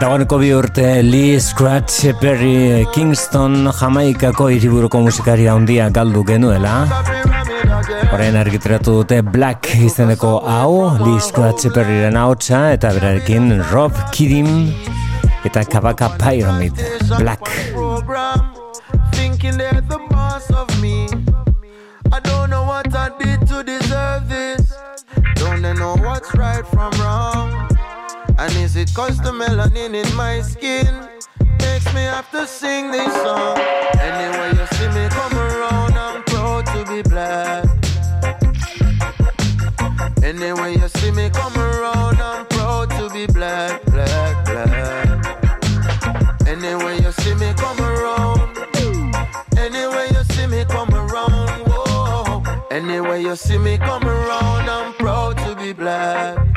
Dagoeneko 0.05 0.37
bi 0.37 0.51
urte 0.53 1.01
Lee 1.01 1.39
Scratch 1.41 2.11
Perry 2.21 2.85
Kingston 2.93 3.71
Jamaikako 3.73 4.51
hiriburuko 4.53 5.01
musikaria 5.01 5.55
handia 5.57 5.87
galdu 5.89 6.21
genuela. 6.29 6.73
Horren 8.13 8.37
argitratu 8.37 8.99
dute 8.99 9.23
Black 9.25 9.71
izeneko 9.87 10.35
hau, 10.45 10.91
Lee 11.01 11.23
Scratch 11.25 11.73
Perryren 11.73 12.19
hautsa 12.21 12.61
eta 12.75 12.93
berarekin 12.99 13.49
Rob 13.71 13.97
Kidim 14.13 14.51
eta 15.49 15.65
Kabaka 15.65 16.11
Pyramid 16.21 16.77
Black. 17.17 17.49
I 22.13 22.21
don't 22.21 22.51
know 22.51 22.65
what 22.67 22.95
I 22.95 23.09
did 23.19 23.41
deserve 23.65 24.29
this 24.29 24.75
Don't 25.37 25.63
know 25.63 25.97
what's 25.97 26.35
right 26.35 26.67
from 26.67 26.93
wrong 27.01 27.44
is 28.77 28.91
it 28.91 28.95
cause 28.95 29.19
the 29.19 29.31
melanin 29.31 29.95
in 29.95 30.17
my 30.17 30.41
skin 30.41 30.87
makes 31.61 31.87
me 31.95 32.03
have 32.03 32.29
to 32.31 32.47
sing 32.47 32.91
this 32.91 33.13
song. 33.23 33.59
Anyway, 33.99 34.51
you 34.59 34.67
see 34.77 34.89
me 34.89 35.09
come 35.11 35.35
around, 35.35 35.95
I'm 35.95 36.23
proud 36.25 36.67
to 36.67 36.85
be 36.91 37.03
black. 37.03 37.65
Anyway, 40.23 40.73
you 40.77 40.89
see 40.89 41.11
me 41.11 41.31
come 41.31 41.57
around, 41.57 42.21
I'm 42.21 42.47
proud 42.47 42.91
to 42.91 43.11
be 43.11 43.27
black, 43.27 43.85
black, 43.87 44.45
black. 44.47 45.09
Anyway, 46.47 47.01
you 47.03 47.13
see 47.13 47.35
me 47.35 47.53
come 47.55 47.81
around. 47.81 48.57
Anyway, 49.57 50.07
you 50.15 50.25
see 50.33 50.47
me 50.47 50.65
come 50.65 50.93
around. 50.95 51.67
Whoa. 51.69 52.43
Anyway, 52.71 53.23
you 53.23 53.37
see 53.37 53.59
me 53.59 53.79
come 53.79 54.05
around, 54.05 54.69
I'm 54.69 54.93
proud 54.95 55.39
to 55.39 55.55
be 55.55 55.73
black. 55.73 56.54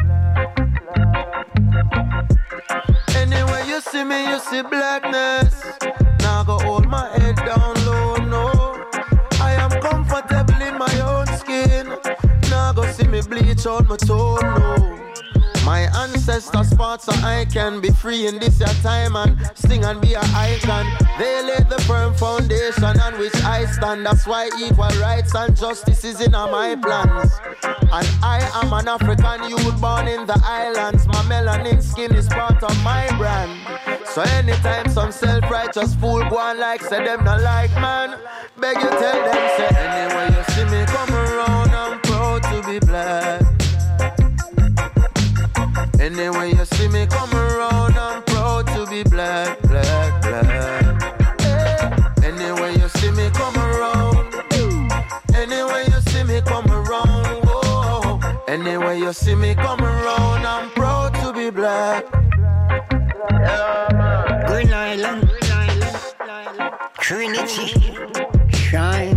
See 3.97 4.03
me, 4.03 4.29
you 4.29 4.39
see 4.39 4.61
blackness. 4.61 5.53
Now 6.19 6.41
I 6.41 6.43
go 6.45 6.59
hold 6.59 6.87
my 6.87 7.07
head 7.17 7.35
down 7.37 7.73
low, 7.85 8.15
no. 8.15 8.45
I 9.41 9.53
am 9.53 9.71
comfortable 9.81 10.61
in 10.61 10.77
my 10.77 10.93
own 11.01 11.25
skin. 11.37 11.87
Now 12.49 12.73
go 12.73 12.85
see 12.91 13.07
me 13.07 13.21
bleach 13.21 13.65
out 13.65 13.87
my 13.87 13.97
toe, 13.97 14.37
no. 14.41 15.06
My 15.67 15.81
ancestors 16.01 16.71
fought 16.75 17.01
so 17.01 17.11
I 17.25 17.43
can 17.43 17.81
be 17.81 17.89
free 17.89 18.25
in 18.25 18.39
this 18.39 18.57
your 18.57 18.69
time 18.81 19.17
and 19.17 19.35
sing 19.53 19.83
and 19.83 19.99
be 19.99 20.13
an 20.13 20.23
icon. 20.33 20.85
They 21.19 21.43
laid 21.43 21.67
the 21.67 21.81
firm 21.81 22.13
foundation 22.13 22.85
on 22.85 23.19
which 23.19 23.35
I 23.43 23.65
stand. 23.65 24.05
That's 24.05 24.25
why 24.25 24.49
equal 24.57 24.87
rights 25.01 25.35
and 25.35 25.57
justice 25.57 26.05
is 26.05 26.21
in 26.21 26.31
my 26.31 26.77
plans. 26.81 27.33
And 27.63 28.07
I 28.23 28.49
am 28.63 28.71
an 28.71 28.87
African 28.87 29.49
youth 29.49 29.81
born 29.81 30.07
in 30.07 30.25
the 30.25 30.41
islands. 30.45 31.05
My 31.05 31.21
melanin 31.23 31.83
skin 31.83 32.15
is 32.15 32.29
part 32.29 32.63
of 32.63 32.81
my 32.81 33.05
brand. 33.17 33.51
So 34.05 34.21
anytime 34.21 34.87
some 34.87 35.11
self-righteous 35.11 35.95
fool 35.95 36.23
go 36.29 36.37
on 36.37 36.61
like 36.61 36.81
say 36.81 37.03
them 37.03 37.25
not 37.25 37.41
like 37.41 37.73
man, 37.73 38.17
beg 38.57 38.77
you 38.77 38.89
tell 38.89 39.19
them 39.27 39.43
say 39.57 39.67
anyway 39.75 40.27
you 40.33 40.43
see 40.53 40.63
me 40.71 40.85
come 40.85 41.13
around, 41.13 41.71
I'm 41.71 41.99
proud 41.99 42.43
to 42.43 42.63
be 42.65 42.79
black. 42.79 43.46
Anyway, 46.07 46.53
you 46.53 46.63
see 46.63 46.87
me 46.87 47.05
come 47.05 47.33
around, 47.33 47.97
I'm 47.97 48.23
proud 48.23 48.65
to 48.67 48.87
be 48.89 49.03
black, 49.03 49.61
black, 49.63 50.21
black. 50.21 51.03
Anyway, 52.23 52.77
you 52.79 52.87
see 52.87 53.11
me 53.11 53.29
come 53.31 53.57
around. 53.57 54.33
Anyway, 55.35 55.83
you 55.91 55.99
see 56.09 56.23
me 56.23 56.39
come 56.39 56.65
around. 56.71 57.43
Whoa. 57.43 58.21
Anyway, 58.47 58.99
you 58.99 59.11
see 59.11 59.35
me 59.35 59.53
come 59.53 59.81
around, 59.81 60.45
I'm 60.45 60.69
proud 60.69 61.13
to 61.15 61.33
be 61.33 61.49
black. 61.49 62.05
Green 64.47 64.73
Island, 64.73 65.29
Trinity, 67.01 67.97
shine 68.47 69.16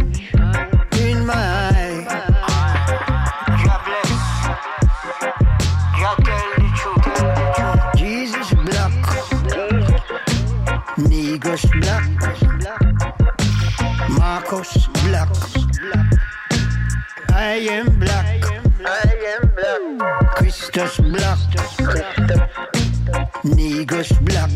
Negus 11.50 11.66
black, 11.80 12.06
Marcos 14.10 14.86
black. 15.02 15.28
I 17.34 17.66
am 17.68 17.98
black. 17.98 18.44
I 18.86 19.10
am 19.34 19.50
black. 19.56 20.36
Christus 20.36 20.98
black. 20.98 21.38
Negus 23.42 24.12
black. 24.22 24.50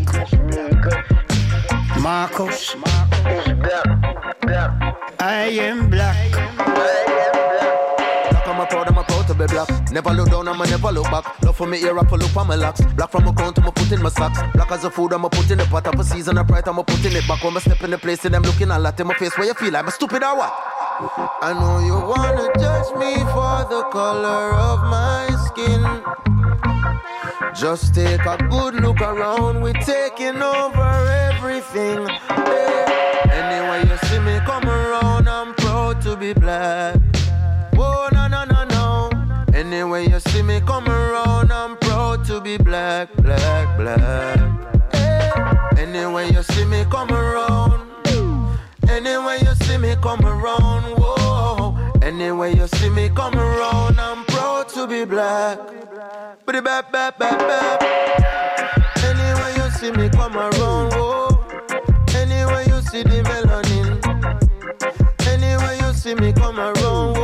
Marcos 1.99 2.76
Marcos 2.76 3.49
I 5.18 5.51
am 5.59 5.90
black. 5.90 6.30
Black, 6.30 6.53
be 9.47 9.55
black. 9.55 9.90
Never 9.90 10.11
look 10.11 10.30
down, 10.30 10.49
I'ma 10.49 10.64
never 10.64 10.92
look 10.92 11.05
back. 11.05 11.42
Love 11.42 11.57
for 11.57 11.66
me 11.66 11.82
ear, 11.82 11.99
I 11.99 12.05
pull 12.05 12.22
on 12.22 12.47
my 12.47 12.55
locks. 12.55 12.80
Black 12.95 13.11
from 13.11 13.24
my 13.24 13.32
crown 13.32 13.55
to 13.55 13.61
my 13.61 13.70
put 13.70 13.90
in 13.92 14.03
my 14.03 14.09
socks. 14.09 14.40
Black 14.55 14.70
as 14.70 14.84
a 14.84 14.90
food, 14.90 15.12
I'ma 15.12 15.28
put 15.28 15.51
in 15.51 15.59
the 15.59 15.64
pot. 15.64 15.86
Up 15.86 15.99
a 15.99 16.05
season, 16.05 16.38
a 16.38 16.45
pride, 16.45 16.68
I'ma 16.68 16.82
put 16.82 17.05
in 17.05 17.16
it 17.16 17.26
back. 17.26 17.42
When 17.45 17.57
I 17.57 17.61
step 17.61 17.82
in 17.82 17.90
the 17.90 17.99
place, 17.99 18.24
and 18.24 18.34
I'm 18.34 18.42
looking 18.42 18.70
a 18.70 18.78
lot 18.78 18.99
in 18.99 19.07
my 19.07 19.14
face. 19.14 19.36
Where 19.36 19.47
you 19.47 19.55
feel 19.55 19.72
like 19.72 19.84
I'm 19.84 19.90
stupid 19.90 20.22
or 20.22 20.36
what? 20.36 20.53
I 21.42 21.53
know 21.53 21.78
you 21.84 21.95
wanna 21.95 22.49
judge 22.59 22.95
me 22.97 23.14
for 23.34 23.66
the 23.68 23.82
color 23.90 24.53
of 24.55 24.80
my 24.84 25.26
skin. 25.47 25.82
Just 27.55 27.95
take 27.95 28.24
a 28.24 28.36
good 28.49 28.74
look 28.76 29.01
around, 29.01 29.61
we're 29.61 29.72
taking 29.74 30.40
over 30.42 31.09
everything. 31.30 32.07
Hey. 32.28 32.84
Anyway, 33.30 33.88
you 33.90 33.97
see 34.09 34.18
me 34.20 34.38
come 34.47 34.68
around, 34.68 35.28
I'm 35.28 35.55
proud 35.55 36.01
to 36.03 36.16
be 36.16 36.32
black. 36.32 37.03
Black, 42.59 43.12
black, 43.16 43.76
black. 43.76 44.38
Anyway, 45.78 46.30
you 46.32 46.42
see 46.42 46.64
me 46.64 46.84
come 46.90 47.11
around. 47.11 47.90
Anyway, 48.88 49.38
you 49.40 49.55
see 49.64 49.76
me 49.78 49.96
come 50.02 50.24
around, 50.24 50.84
whoa. 50.98 51.76
Anyway, 52.02 52.55
you 52.55 52.66
see 52.68 52.90
me 52.90 53.09
come 53.09 53.34
around, 53.34 53.98
I'm 53.98 54.24
proud 54.26 54.68
to 54.70 54.86
be 54.86 55.05
black. 55.05 55.59
But 56.46 56.62
bap, 56.62 56.92
bap, 56.92 57.18
bap, 57.18 57.38
bap. 57.38 57.82
Anyway, 59.02 59.55
you 59.57 59.70
see 59.78 59.90
me 59.90 60.09
come 60.11 60.36
around, 60.36 60.92
whoa. 60.92 61.44
Anyway, 62.14 62.64
you 62.68 62.80
see 62.82 63.02
the 63.02 63.22
melanin. 63.28 64.00
Anyway, 65.26 65.78
you 65.80 65.92
see 65.92 66.14
me 66.14 66.32
come 66.32 66.61
around, 66.61 67.16
whoa. 67.16 67.23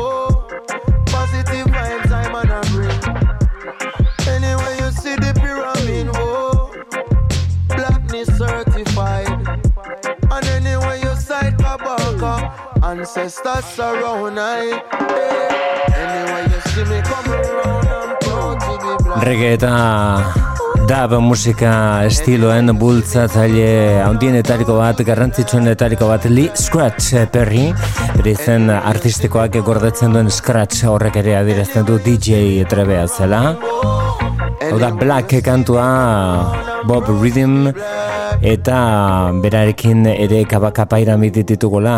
Ancestors 12.91 13.65
surround 13.67 14.41
I. 14.41 14.83
Anyway, 15.95 16.43
you 16.53 16.61
see 16.73 16.85
me 16.91 17.01
come 17.03 17.31
around, 17.31 17.87
I'm 17.87 18.17
proud 18.19 18.59
to 18.59 18.73
be 18.83 19.05
black. 19.05 19.25
Reggae 19.25 20.50
dub 20.91 21.13
musika 21.23 21.73
estiloen 22.03 22.73
bultzatzaile 22.75 24.01
handienetariko 24.03 24.75
bat, 24.75 24.99
garrantzitsuenetariko 25.07 26.09
bat, 26.11 26.25
Lee 26.27 26.51
Scratch 26.59 27.15
Perry, 27.31 27.69
bere 28.17 28.33
izen 28.33 28.67
artistikoak 28.75 29.61
gordetzen 29.67 30.17
duen 30.17 30.33
Scratch 30.35 30.89
horrek 30.91 31.21
ere 31.23 31.37
adierazten 31.39 31.87
du 31.87 32.01
DJ 32.03 32.65
trebea 32.73 33.07
zela. 33.07 33.55
Hau 34.67 34.81
da 34.83 34.91
Black 34.91 35.37
kantua 35.47 35.87
Bob 36.91 37.07
Rhythm 37.21 37.71
eta 38.43 38.83
berarekin 39.47 40.11
ere 40.17 40.43
kabakapaira 40.51 41.15
mitititugola 41.21 41.97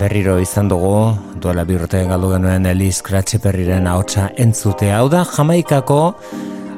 berriro 0.00 0.40
izan 0.42 0.74
dugu 0.74 1.14
duela 1.38 1.62
urte 1.62 2.02
galdu 2.10 2.34
genuen 2.34 2.66
Lee 2.74 2.90
Scratch 2.90 3.38
Perryren 3.38 3.86
ahotsa 3.86 4.32
entzutea. 4.34 4.98
Hau 4.98 5.08
da 5.08 5.22
Jamaikako 5.36 6.02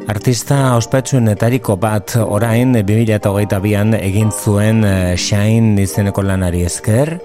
Artista 0.09 0.76
ospetsuenetariko 0.76 1.76
bat 1.76 2.14
orain 2.22 2.72
2008an 2.74 3.94
egin 3.98 4.30
zuen 4.32 4.84
eh, 4.84 5.16
Shine 5.18 5.82
izeneko 5.82 6.22
lanari 6.24 6.64
esker, 6.66 7.16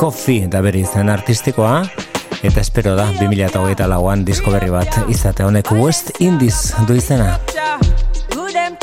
Coffee 0.00 0.48
da 0.50 0.60
bere 0.64 0.82
izen 0.84 1.08
artistikoa, 1.12 1.82
eta 2.42 2.60
espero 2.60 2.94
da 2.98 3.08
2008 3.18 3.88
lauan 3.88 4.24
disko 4.28 4.52
berri 4.54 4.70
bat 4.74 5.00
izate 5.08 5.46
honek 5.46 5.72
West 5.80 6.20
Indies 6.20 6.74
du 6.86 6.98
izena. 6.98 7.38
Who 8.34 8.52
them 8.52 8.76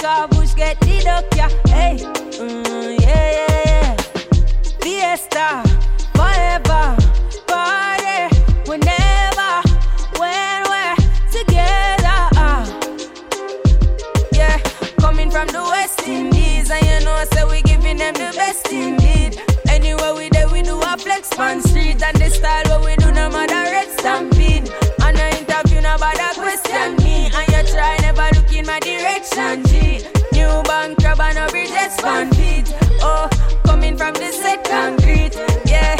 from 15.35 15.47
the 15.47 15.63
West 15.63 16.07
Indies, 16.07 16.71
and 16.71 16.85
you 16.85 17.05
know, 17.05 17.21
say 17.33 17.43
we 17.43 17.61
giving 17.63 17.97
them 17.97 18.13
the 18.13 18.31
best 18.37 18.71
indeed. 18.71 19.37
Anywhere 19.67 20.15
we 20.15 20.29
there, 20.29 20.47
we 20.47 20.61
do 20.61 20.79
a 20.79 20.97
flex 20.97 21.37
on 21.37 21.61
street, 21.61 22.01
and 22.01 22.15
the 22.15 22.29
style 22.29 22.63
what 22.69 22.85
we 22.85 22.95
do, 22.95 23.11
no 23.11 23.29
matter 23.29 23.63
red 23.69 23.89
stampede. 23.99 24.71
And 25.03 25.17
I 25.17 25.31
interview, 25.37 25.81
no 25.81 25.97
bother 25.97 26.31
question 26.39 26.95
me, 27.03 27.29
and 27.35 27.47
you 27.51 27.63
try 27.73 27.97
never 27.99 28.29
look 28.33 28.49
in 28.53 28.65
my 28.65 28.79
direction, 28.79 29.65
G. 29.65 30.07
New 30.31 30.63
bank 30.63 30.99
crab 30.99 31.19
and 31.19 31.37
a 31.37 31.47
bridges 31.51 31.97
fan 31.99 32.29
beat. 32.29 32.73
Oh, 33.01 33.27
coming 33.65 33.97
from 33.97 34.13
the 34.13 34.31
set 34.31 34.63
concrete, 34.63 35.35
yeah. 35.65 35.99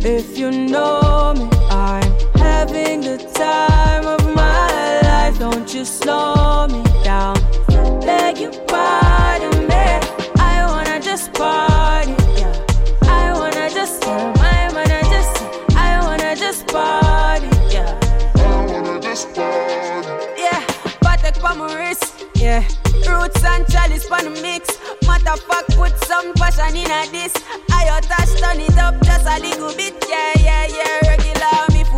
If 0.00 0.38
you 0.38 0.50
know 0.50 1.34
me, 1.36 1.46
I'm 1.68 2.10
having 2.36 3.02
the 3.02 3.18
time 3.34 4.06
of 4.06 4.24
my 4.34 5.00
life. 5.02 5.38
Don't 5.38 5.74
you 5.74 5.84
slow 5.84 6.68
me 6.68 6.91
beg 8.04 8.38
you 8.38 8.50
pardon 8.66 9.66
me. 9.68 9.84
I 10.38 10.64
wanna 10.66 11.00
just 11.00 11.32
party, 11.34 12.14
yeah. 12.36 12.52
I 13.02 13.32
wanna 13.32 13.70
just 13.70 14.02
tell 14.02 14.32
my 14.36 14.70
man 14.74 14.90
I 14.90 15.02
just, 15.14 15.76
I 15.76 16.00
wanna 16.04 16.36
just 16.36 16.66
party, 16.68 17.48
yeah. 17.74 17.98
I 18.36 18.66
wanna 18.66 19.00
just 19.00 19.34
party, 19.34 20.08
yeah. 20.38 20.60
Patek 21.04 21.42
on 21.44 21.58
my 21.58 21.74
wrist, 21.74 22.24
yeah. 22.36 22.62
Roots 23.08 23.44
and 23.44 23.66
chalice 23.68 24.10
on 24.10 24.24
the 24.24 24.40
mix. 24.42 24.78
Matter 25.06 25.36
fuck, 25.48 25.66
put 25.68 25.92
some 26.04 26.32
passion 26.34 26.76
in 26.76 26.90
a 26.90 27.10
this. 27.10 27.32
I 27.70 27.98
attached 27.98 28.42
on 28.44 28.60
it 28.60 28.78
up 28.78 28.94
just 29.02 29.26
a 29.26 29.38
little 29.40 29.74
bit, 29.76 29.94
yeah, 30.08 30.32
yeah, 30.38 30.66
yeah. 30.68 31.01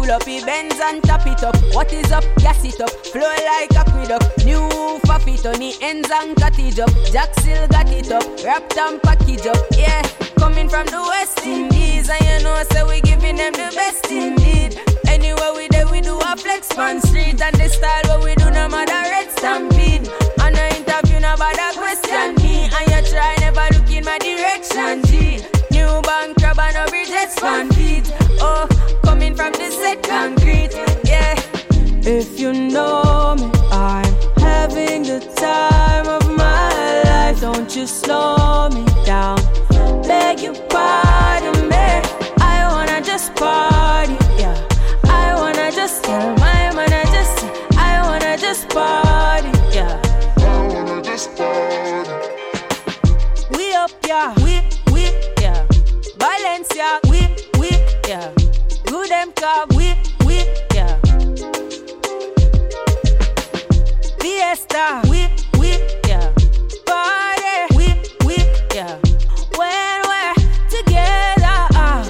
Full 0.04 0.12
up, 0.12 0.24
he 0.24 0.44
bends 0.44 0.78
and 0.80 1.02
tap 1.02 1.26
it 1.26 1.42
up. 1.42 1.56
What 1.72 1.90
is 1.90 2.12
up? 2.12 2.24
Gas 2.36 2.62
it 2.62 2.78
up. 2.78 2.90
Flow 3.06 3.22
like 3.22 3.74
aqueduct. 3.74 4.44
New 4.44 4.68
faffy 5.08 5.40
on 5.48 5.58
the 5.58 5.74
ends 5.80 6.10
and 6.12 6.36
cut 6.36 6.58
it 6.58 6.78
up. 6.78 6.90
Jack 7.10 7.32
still 7.38 7.66
got 7.68 7.88
it 7.88 8.12
up. 8.12 8.22
Wrapped 8.44 8.76
and 8.76 9.02
package 9.02 9.46
up. 9.46 9.56
Yeah, 9.72 10.02
coming 10.38 10.68
from 10.68 10.84
the 10.88 11.00
West 11.00 11.46
Indies. 11.46 12.10
And 12.10 12.20
you 12.20 12.44
know, 12.44 12.62
so 12.70 12.86
we 12.86 13.00
giving 13.00 13.36
them 13.36 13.52
the 13.54 13.72
best 13.74 14.10
indeed. 14.10 14.78
Anywhere 15.08 15.54
we 15.56 15.68
there, 15.68 15.88
we 15.88 16.02
do 16.02 16.18
a 16.18 16.36
flex 16.36 16.76
on 16.76 17.00
street. 17.00 17.40
And 17.40 17.56
the 17.56 17.68
style 17.70 18.02
what 18.08 18.24
we 18.24 18.34
do, 18.34 18.50
no 18.50 18.68
matter 18.68 19.08
red 19.08 19.30
stampede. 19.30 20.06
And 20.44 20.54
no 20.54 20.66
interview, 20.68 21.20
no 21.20 21.34
bother 21.38 21.72
question 21.80 22.34
me. 22.44 22.68
And 22.76 22.86
you 22.92 23.10
try, 23.10 23.36
never 23.40 23.66
look 23.72 23.90
in 23.90 24.04
my 24.04 24.18
direction, 24.18 25.02
G. 25.06 25.40
New 25.70 26.02
bank 26.02 26.36
crab 26.36 26.58
and 26.58 26.74
no 26.74 26.86
bridges 26.88 27.34
fan 27.40 27.70
feet. 27.72 28.12
Oh, 28.40 28.68
coming 29.36 29.52
from 29.52 29.52
the 29.52 29.70
set 29.70 30.02
concrete, 30.02 30.70
yeah. 31.04 31.34
If 32.06 32.38
you 32.38 32.52
know 32.52 33.34
me, 33.38 33.50
I'm 33.70 34.14
having 34.38 35.02
the 35.02 35.20
time 35.36 36.06
of 36.06 36.30
my 36.36 37.02
life. 37.04 37.40
Don't 37.40 37.74
you 37.74 37.86
slow 37.86 38.68
me 38.70 38.84
down. 39.04 39.38
Beg 40.02 40.40
your 40.40 40.54
pardon 40.68 41.68
me. 41.68 42.02
I 42.40 42.66
wanna 42.70 43.00
just 43.02 43.34
party, 43.36 44.16
yeah. 44.38 44.56
I 45.04 45.34
wanna 45.34 45.70
just 45.72 46.04
tell 46.04 46.34
my 46.36 46.72
man 46.74 46.92
I 46.92 47.04
just 47.04 47.44
I 47.76 48.02
wanna 48.02 48.36
just 48.36 48.68
party, 48.68 49.50
yeah. 49.74 50.00
I 50.38 50.68
wanna 50.68 51.02
just 51.02 51.36
party. 51.36 52.10
We 53.56 53.72
up, 53.74 53.90
yeah. 54.06 54.34
We, 54.44 54.53
them 59.14 59.32
club, 59.32 59.72
we, 59.74 59.94
we, 60.26 60.36
yeah. 60.74 60.98
Fiesta, 64.20 65.02
we, 65.10 65.28
we, 65.60 65.70
yeah. 66.08 66.32
Party, 66.84 67.54
we, 67.76 67.86
we, 68.26 68.36
yeah. 68.74 68.98
When 69.58 69.98
we're 70.10 70.34
together, 70.74 71.58
ah. 71.84 72.02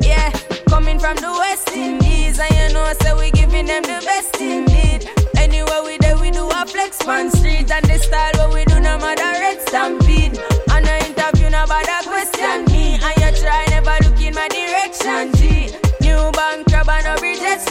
Yeah, 0.00 0.30
coming 0.68 0.98
from 0.98 1.16
the 1.16 1.32
West 1.38 1.70
Indies, 1.72 2.38
and 2.38 2.54
you 2.58 2.74
know, 2.74 2.92
so 3.02 3.18
we 3.18 3.30
giving 3.30 3.66
them 3.66 3.82
the 3.82 4.00
best 4.06 4.40
indeed. 4.40 5.10
Anywhere 5.36 5.82
we 5.84 5.98
there, 5.98 6.16
we 6.16 6.30
do 6.30 6.48
a 6.48 6.64
flex 6.66 7.06
on 7.06 7.30
street, 7.30 7.70
and 7.70 7.84
the 7.84 7.98
style 7.98 8.32
what 8.38 8.54
we 8.54 8.64
do, 8.64 8.80
no 8.80 8.96
matter 8.98 9.30
red 9.42 9.60
stampede. 9.68 10.38
And 10.70 10.86
no 10.86 10.96
interview, 11.08 11.50
no 11.50 11.66
bother 11.66 12.03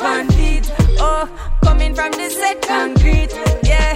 fan 0.03 0.27
feet. 0.31 0.69
Oh, 0.99 1.23
coming 1.63 1.95
from 1.95 2.11
the 2.11 2.29
set 2.29 2.61
concrete, 2.61 3.33
yeah. 3.63 3.93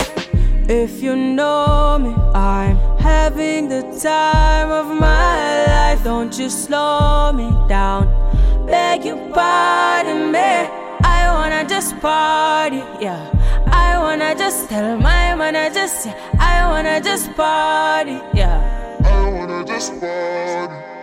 If 0.70 1.04
you 1.04 1.16
know 1.16 2.00
me, 2.00 2.14
I'm 2.34 2.78
having 2.98 3.68
the 3.68 3.84
time 4.02 4.72
of 4.72 4.88
my 4.88 5.66
life. 5.66 6.04
Don't 6.04 6.34
you 6.40 6.50
slow 6.50 7.34
me 7.34 7.50
down. 7.68 8.04
Beg 8.66 9.04
your 9.06 9.20
pardon 9.34 10.32
me. 10.32 10.50
I 11.16 11.20
wanna 11.36 11.68
just 11.68 12.00
party, 12.00 12.82
yeah. 13.06 13.22
I 13.86 14.00
wanna 14.00 14.34
just 14.36 14.70
tell 14.70 14.98
my 14.98 15.36
man 15.36 15.56
I 15.56 15.70
just, 15.70 16.06
yeah. 16.06 16.16
I 16.40 16.68
wanna 16.72 17.02
just 17.02 17.34
party, 17.36 18.18
yeah. 18.34 18.58
I 19.04 19.30
wanna 19.36 19.66
just 19.66 19.92
party. 20.00 20.97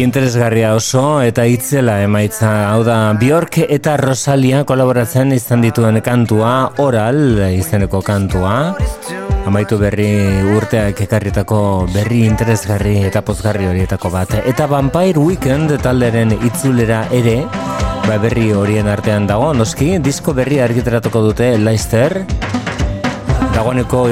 Interesgarria 0.00 0.70
oso 0.72 1.20
eta 1.20 1.44
itzela 1.44 1.98
emaitza. 2.00 2.48
Hau 2.70 2.80
da 2.86 3.12
Bjork 3.20 3.58
eta 3.66 3.98
Rosalia 4.00 4.62
kolaboratzen 4.64 5.34
izan 5.36 5.60
dituen 5.60 5.98
kantua 6.00 6.70
Oral 6.80 7.36
izeneko 7.52 8.00
kantua. 8.00 8.54
Amaitu 9.50 9.76
berri 9.82 10.08
urteak 10.56 11.02
ekarritako 11.04 11.60
berri 11.92 12.22
interesgarri 12.24 12.94
eta 13.10 13.20
pozgarri 13.20 13.68
horietako 13.68 14.12
bat. 14.14 14.32
Eta 14.40 14.64
Vampire 14.70 15.20
Weekend 15.20 15.76
talderen 15.84 16.32
itzulera 16.38 17.02
ere 17.12 17.42
ba 18.06 18.16
berri 18.22 18.54
horien 18.56 18.88
artean 18.88 19.28
dago 19.28 19.52
noski 19.52 19.98
disko 20.00 20.32
berri 20.32 20.62
argitaratuko 20.64 21.26
dute 21.28 21.50
Leicester 21.58 22.22
Dagoeneko 23.52 24.06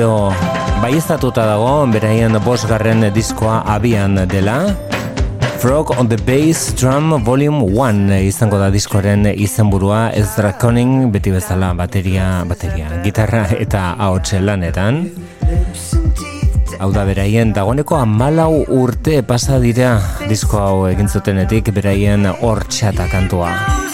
baiestatuta 0.82 1.48
dago 1.48 1.72
beraien 1.96 2.36
bosgarren 2.44 3.08
diskoa 3.14 3.62
abian 3.78 4.20
dela 4.28 4.60
Frog 5.58 5.90
on 5.98 6.08
the 6.08 6.16
Bass 6.16 6.72
Drum 6.74 7.24
Volume 7.24 7.64
1 7.74 8.20
izango 8.22 8.58
da 8.58 8.68
diskoren 8.70 9.26
izenburua 9.26 10.12
ez 10.14 10.28
Conning 10.60 11.10
beti 11.10 11.32
bezala 11.34 11.72
bateria, 11.74 12.44
bateria, 12.46 13.02
gitarra 13.02 13.42
eta 13.58 13.96
ahotxe 13.98 14.38
lanetan. 14.40 15.08
Hau 16.78 16.92
da 16.92 17.04
beraien 17.04 17.52
dagoeneko 17.52 17.96
amalau 17.96 18.62
urte 18.68 19.22
pasa 19.22 19.58
dira 19.58 19.98
disko 20.28 20.62
hau 20.62 20.86
egin 20.86 21.08
zutenetik 21.08 21.74
beraien 21.74 22.30
hor 22.40 22.62
txata 22.70 23.10
kantua. 23.10 23.87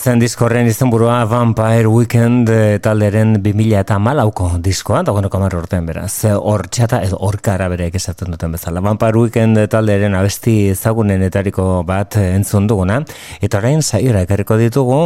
Zen 0.00 0.20
diskorren 0.20 0.64
izenburua 0.64 1.26
Vampire 1.28 1.88
Weekend 1.88 2.48
eh, 2.48 2.78
talderen 2.80 3.34
2000 3.44 3.80
eta 3.82 3.98
malauko 4.00 4.46
diskoa, 4.64 5.02
dagoeneko 5.04 5.36
amar 5.36 5.56
urtean 5.58 5.84
beraz, 5.84 6.24
hor 6.40 6.64
txata 6.72 7.02
edo 7.04 7.18
horkara 7.20 7.66
bereek 7.68 7.98
esaten 8.00 8.32
duten 8.32 8.54
bezala. 8.56 8.80
Vampire 8.80 9.20
Weekend 9.20 9.60
talderen 9.68 10.16
abesti 10.16 10.70
ezagunenetariko 10.72 11.82
bat 11.88 12.16
entzun 12.22 12.68
duguna, 12.70 13.02
eta 13.44 13.60
orain 13.60 13.82
saiora 13.82 14.22
ekarriko 14.24 14.56
ditugu 14.60 15.00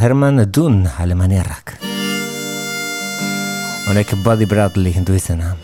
Herman 0.00 0.42
Dun 0.50 0.82
Alemaniarrak. 0.98 1.76
Honek 3.90 4.16
Buddy 4.24 4.48
Bradley 4.50 4.98
du 5.06 5.14
izena. 5.14 5.54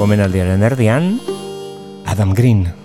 Omenaldiaren 0.00 0.64
erdian, 0.72 1.12
Adam 2.06 2.32
Green. 2.34 2.83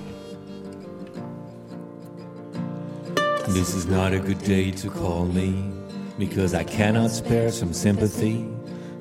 This 3.49 3.73
is 3.73 3.87
not 3.87 4.13
a 4.13 4.19
good 4.19 4.43
day 4.43 4.69
to 4.69 4.91
call 4.91 5.25
me 5.25 5.71
because 6.19 6.53
I 6.53 6.63
cannot 6.63 7.09
spare 7.09 7.51
some 7.51 7.73
sympathy. 7.73 8.47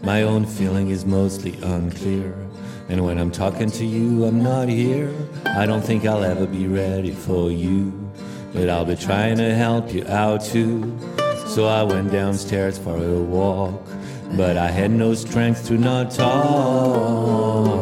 My 0.03 0.23
own 0.23 0.47
feeling 0.47 0.89
is 0.89 1.05
mostly 1.05 1.55
unclear. 1.61 2.35
And 2.89 3.05
when 3.05 3.19
I'm 3.19 3.31
talking 3.31 3.71
to 3.73 3.85
you, 3.85 4.25
I'm 4.25 4.43
not 4.43 4.71
here. 4.71 5.15
I 5.45 5.67
don't 5.67 5.83
think 5.83 6.07
I'll 6.07 6.25
ever 6.25 6.47
be 6.47 6.67
ready 6.67 7.11
for 7.11 7.51
you. 7.51 7.93
But 8.55 8.71
I'll 8.71 8.87
be 8.87 8.97
trying 8.97 9.37
to 9.37 9.55
help 9.55 9.93
you 9.93 10.07
out 10.07 10.43
too. 10.43 10.99
So 11.49 11.67
I 11.67 11.83
went 11.83 12.11
downstairs 12.11 12.79
for 12.79 12.97
a 12.97 13.21
walk. 13.21 13.87
But 14.33 14.57
I 14.57 14.71
had 14.71 14.91
no 14.91 15.13
strength 15.13 15.67
to 15.67 15.75
not 15.75 16.11
talk. 16.11 17.78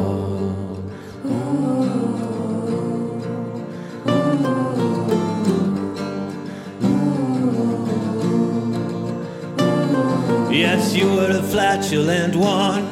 You 10.97 11.13
were 11.15 11.31
the 11.31 11.43
flatulent 11.43 12.35
one, 12.35 12.85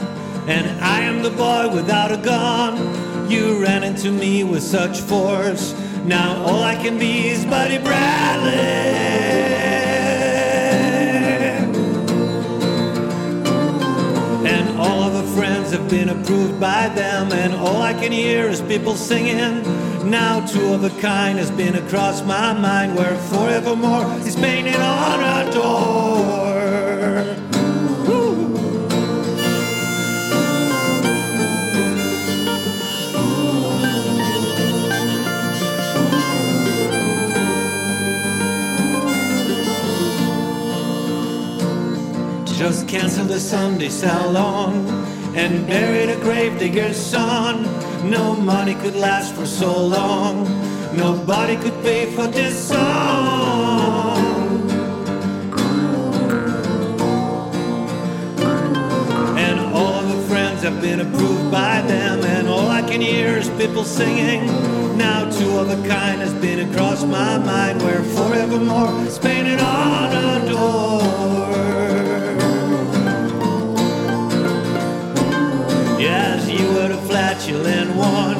and 0.46 0.66
I 0.84 1.00
am 1.00 1.22
the 1.22 1.30
boy 1.30 1.74
without 1.74 2.12
a 2.12 2.18
gun. 2.18 3.30
You 3.30 3.62
ran 3.62 3.82
into 3.82 4.10
me 4.10 4.44
with 4.44 4.62
such 4.62 5.00
force. 5.00 5.74
Now 6.04 6.36
all 6.44 6.62
I 6.62 6.74
can 6.76 6.98
be 6.98 7.28
is 7.28 7.46
Buddy 7.46 7.78
Bradley. 7.78 8.52
And 14.46 14.78
all 14.78 15.02
of 15.02 15.14
the 15.14 15.24
friends 15.34 15.72
have 15.72 15.88
been 15.88 16.10
approved 16.10 16.60
by 16.60 16.88
them, 16.88 17.32
and 17.32 17.54
all 17.54 17.80
I 17.80 17.94
can 17.94 18.12
hear 18.12 18.50
is 18.50 18.60
people 18.60 18.96
singing. 18.96 19.62
Now, 20.10 20.44
two 20.44 20.74
of 20.74 20.84
a 20.84 20.90
kind 21.00 21.38
has 21.38 21.50
been 21.50 21.76
across 21.76 22.22
my 22.22 22.52
mind, 22.52 22.96
where 22.96 23.16
forevermore 23.32 24.12
is 24.26 24.36
painted 24.36 24.76
on 24.76 25.20
a 25.20 25.50
door. 25.50 26.53
Just 42.64 42.88
canceled 42.88 43.28
the 43.28 43.38
Sunday 43.38 43.90
salon 43.90 44.88
and 45.36 45.66
buried 45.66 46.08
a 46.08 46.16
gravedigger's 46.16 46.96
son. 46.96 47.64
No 48.08 48.34
money 48.34 48.74
could 48.76 48.96
last 48.96 49.34
for 49.34 49.44
so 49.44 49.86
long. 49.86 50.44
Nobody 50.96 51.56
could 51.56 51.74
pay 51.82 52.10
for 52.16 52.26
this 52.26 52.68
song. 52.68 54.16
And 59.36 59.60
all 59.76 59.92
of 60.00 60.08
the 60.08 60.22
friends 60.26 60.62
have 60.62 60.80
been 60.80 61.00
approved 61.00 61.50
by 61.50 61.82
them, 61.82 62.24
and 62.24 62.48
all 62.48 62.68
I 62.68 62.80
can 62.80 63.02
hear 63.02 63.36
is 63.36 63.50
people 63.62 63.84
singing. 63.84 64.46
Now 64.96 65.28
two 65.28 65.58
of 65.58 65.68
a 65.68 65.76
kind 65.86 66.22
has 66.22 66.32
been 66.32 66.70
across 66.70 67.04
my 67.04 67.36
mind, 67.36 67.82
where 67.82 68.02
forevermore 68.02 69.06
is 69.06 69.18
painted 69.18 69.60
on 69.60 70.12
a 70.12 70.48
door. 70.50 71.93
One, 77.62 78.36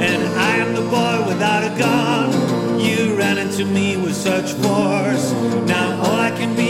and 0.00 0.22
I 0.38 0.56
am 0.56 0.74
the 0.74 0.80
boy 0.80 1.28
without 1.28 1.62
a 1.64 1.78
gun. 1.78 2.80
You 2.80 3.16
ran 3.16 3.38
into 3.38 3.64
me 3.64 3.96
with 3.96 4.14
such 4.14 4.52
force. 4.52 5.32
Now 5.66 5.98
all 6.00 6.20
I 6.20 6.30
can 6.30 6.56
be 6.56 6.65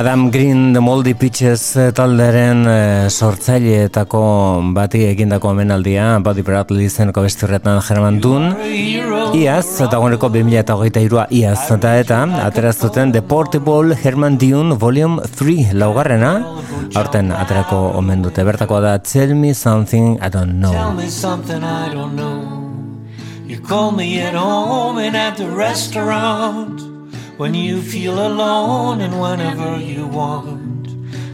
Adam 0.00 0.30
Green 0.30 0.72
The 0.72 0.80
Moldy 0.80 1.12
Pitches 1.12 1.76
eh, 1.76 1.90
talderen 1.92 2.62
e, 2.64 3.10
sortzaileetako 3.12 4.20
bati 4.72 5.02
egindako 5.04 5.50
omenaldia 5.50 6.06
Buddy 6.24 6.40
Bradley 6.40 6.86
izeneko 6.88 7.20
besturretan 7.26 7.82
Herman 7.84 8.16
Dun 8.24 8.46
Iaz, 9.36 9.66
eta 9.84 9.98
goneko 10.00 10.30
2008a 10.32 11.26
Iaz, 11.36 11.66
eta 11.74 11.92
eta 12.00 12.20
ateraztuten 12.46 13.12
The 13.12 13.20
Portable 13.20 13.92
Herman 13.92 14.38
Dune 14.40 14.78
Volume 14.80 15.20
3 15.36 15.74
laugarrena. 15.76 16.32
Aurten 16.96 17.28
aterako 17.36 17.82
omen 18.00 18.24
dute. 18.24 18.40
Bertako 18.48 18.80
da 18.80 18.96
Tell 19.04 19.34
me 19.34 19.52
something 19.52 20.16
I 20.16 20.30
don't 20.30 20.56
know. 20.62 20.72
Tell 20.72 20.94
me 20.94 21.10
something 21.10 21.60
I 21.62 21.92
don't 21.92 22.16
know. 22.16 22.40
You 23.46 23.60
call 23.60 23.92
me 23.92 24.22
at 24.22 24.32
home 24.32 24.96
and 24.96 25.14
at 25.14 25.36
the 25.36 25.50
restaurant 25.50 26.99
when 27.40 27.54
you 27.54 27.80
feel 27.80 28.18
alone 28.26 29.00
and 29.00 29.18
whenever 29.18 29.78
you 29.78 30.06
want. 30.06 30.86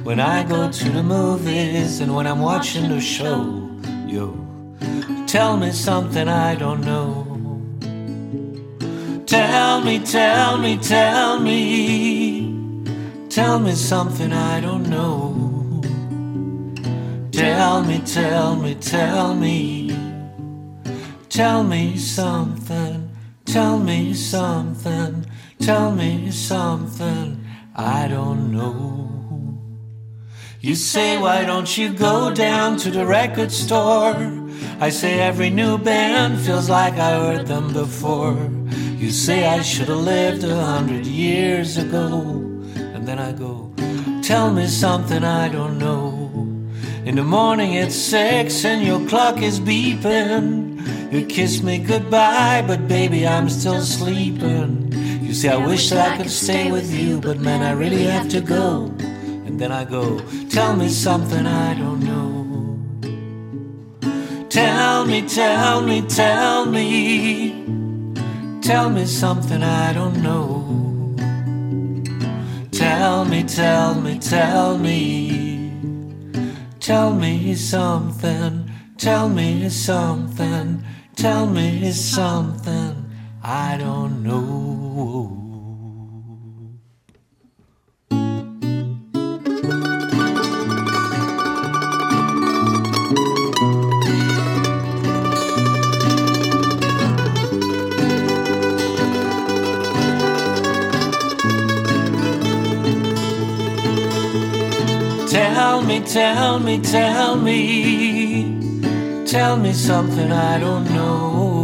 When 0.04 0.20
I 0.20 0.44
go 0.44 0.70
to 0.70 0.88
the 0.88 1.02
movies 1.02 1.98
and 1.98 2.14
when 2.14 2.28
I'm 2.28 2.38
watching 2.38 2.88
the 2.88 3.00
show, 3.00 3.68
yo, 4.06 4.26
tell 5.26 5.56
me 5.56 5.72
something 5.72 6.28
I 6.28 6.54
don't 6.54 6.82
know. 6.82 7.26
Tell 9.26 9.80
me, 9.80 9.98
tell 9.98 10.58
me, 10.58 10.78
tell 10.78 11.40
me, 11.40 12.78
tell 13.28 13.58
me 13.58 13.72
something 13.72 14.32
I 14.32 14.60
don't 14.60 14.88
know. 14.88 15.82
Tell 17.32 17.82
me, 17.82 17.98
tell 18.06 18.54
me, 18.54 18.76
tell 18.76 19.34
me, 19.34 19.90
tell 21.28 21.64
me 21.64 21.96
something, 21.96 23.10
tell 23.44 23.80
me 23.80 24.14
something, 24.14 25.25
tell 25.66 25.90
me 25.90 26.30
something 26.30 27.44
I 27.74 28.06
don't 28.06 28.52
know. 28.52 29.10
You 30.60 30.76
say, 30.76 31.18
why 31.18 31.44
don't 31.44 31.76
you 31.76 31.92
go 31.92 32.32
down 32.32 32.76
to 32.78 32.90
the 32.92 33.04
record 33.04 33.50
store? 33.50 34.14
I 34.78 34.90
say, 34.90 35.18
every 35.18 35.50
new 35.50 35.76
band 35.76 36.38
feels 36.38 36.70
like 36.70 36.94
I 36.94 37.18
heard 37.18 37.48
them 37.48 37.72
before. 37.72 38.38
You 38.96 39.10
say, 39.10 39.44
I 39.44 39.62
should 39.62 39.88
have 39.88 39.98
lived 39.98 40.44
a 40.44 40.54
hundred 40.54 41.04
years 41.04 41.76
ago. 41.76 42.20
And 42.94 43.04
then 43.04 43.18
I 43.18 43.32
go, 43.32 43.72
tell 44.22 44.52
me 44.52 44.68
something 44.68 45.24
I 45.24 45.48
don't 45.48 45.78
know. 45.78 46.30
In 47.04 47.16
the 47.16 47.24
morning 47.24 47.74
it's 47.74 47.96
six 47.96 48.64
and 48.64 48.86
your 48.86 49.04
clock 49.08 49.42
is 49.42 49.58
beeping. 49.58 51.12
You 51.12 51.26
kiss 51.26 51.60
me 51.60 51.78
goodbye, 51.78 52.62
but 52.64 52.86
baby, 52.86 53.26
I'm 53.26 53.48
still 53.48 53.82
sleeping. 53.82 54.86
Say, 55.36 55.50
I 55.50 55.56
wish 55.66 55.90
that 55.90 56.12
I 56.12 56.16
could 56.16 56.30
stay 56.30 56.72
with 56.72 56.90
you, 56.90 57.20
but 57.20 57.40
man, 57.40 57.60
I 57.60 57.72
really 57.72 58.04
have 58.04 58.26
to 58.30 58.40
go. 58.40 58.86
And 59.44 59.60
then 59.60 59.70
I 59.70 59.84
go, 59.84 60.18
tell 60.48 60.74
me 60.74 60.88
something 60.88 61.46
I 61.46 61.74
don't 61.74 62.00
know. 62.00 62.78
Tell 64.48 65.04
me, 65.04 65.28
tell 65.28 65.82
me, 65.82 66.00
tell 66.00 66.64
me. 66.64 67.66
Tell 68.62 68.88
me 68.88 69.04
something 69.04 69.62
I 69.62 69.92
don't 69.92 70.22
know. 70.22 71.14
Tell 72.70 73.26
me, 73.26 73.42
tell 73.42 73.94
me, 73.94 74.18
tell 74.18 74.78
me. 74.78 75.70
Tell 76.80 77.12
me 77.12 77.54
something, 77.54 78.70
tell 78.96 79.28
me 79.28 79.68
something, 79.68 80.82
tell 81.14 81.46
me 81.46 81.92
something 81.92 83.05
I 83.48 83.76
don't 83.76 84.24
know. 84.24 85.44
Tell 105.28 105.82
me, 105.82 106.00
tell 106.00 106.58
me, 106.58 106.80
tell 106.80 107.36
me, 107.36 109.24
tell 109.24 109.56
me 109.56 109.72
something 109.72 110.32
I 110.32 110.58
don't 110.58 110.84
know. 110.86 111.55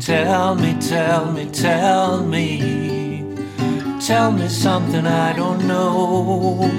Tell 0.00 0.54
me, 0.54 0.74
tell 0.80 1.30
me, 1.30 1.44
tell 1.52 2.24
me, 2.24 3.22
tell 4.00 4.32
me 4.32 4.48
something 4.48 5.06
I 5.06 5.34
don't 5.34 5.66
know. 5.66 6.70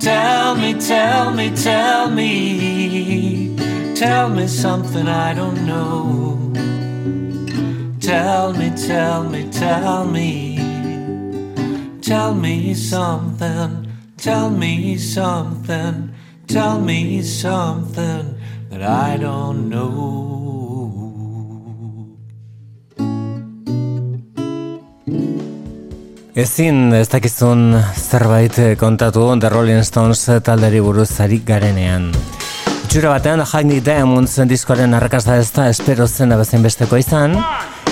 Tell 0.00 0.56
me, 0.56 0.72
tell 0.72 1.34
me, 1.34 1.50
tell 1.54 2.10
me, 2.10 3.54
tell 3.94 4.30
me 4.30 4.46
something 4.46 5.06
I 5.06 5.34
don't 5.34 5.66
know. 5.66 6.52
Tell 8.00 8.54
me, 8.54 8.70
tell 8.70 9.24
me, 9.24 9.50
tell 9.50 10.06
me. 10.06 10.56
Tell 12.00 12.34
me 12.34 12.72
something, 12.72 13.92
tell 14.16 14.48
me 14.48 14.96
something, 14.96 16.14
tell 16.46 16.80
me 16.80 17.20
something 17.20 18.34
that 18.70 18.82
I 18.82 19.18
don't 19.18 19.68
know. 19.68 20.31
Ezin 26.32 26.94
ez 26.96 27.10
dakizun 27.12 27.74
zerbait 27.92 28.56
eh, 28.58 28.70
kontatu 28.80 29.26
The 29.36 29.50
Rolling 29.52 29.84
Stones 29.84 30.22
eh, 30.32 30.38
talderi 30.40 30.78
buruz 30.80 31.20
ari 31.20 31.42
garenean. 31.44 32.06
Itxura 32.86 33.10
batean 33.12 33.42
Hackney 33.44 33.82
Diamonds 33.84 34.38
diskoaren 34.48 34.94
arrakasta 34.96 35.36
ez 35.36 35.50
da 35.52 35.68
espero 35.68 36.06
zena 36.08 36.38
bezain 36.40 36.64
besteko 36.64 36.96
izan, 36.96 37.36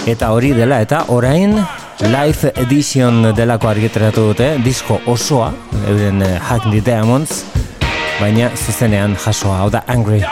eta 0.09 0.33
hori 0.33 0.55
dela 0.57 0.81
eta 0.81 1.03
orain 1.13 1.53
Live 2.01 2.55
Edition 2.65 3.35
delako 3.37 3.69
argitaratu 3.75 4.31
dute, 4.31 4.55
disko 4.65 5.03
osoa, 5.05 5.53
euren 5.85 6.25
eh, 6.25 6.39
Hackney 6.41 6.81
Diamonds, 6.81 7.43
baina 8.23 8.49
zuzenean 8.57 9.19
jasoa, 9.21 9.59
hau 9.61 9.69
da 9.69 9.85
Angry. 9.87 10.25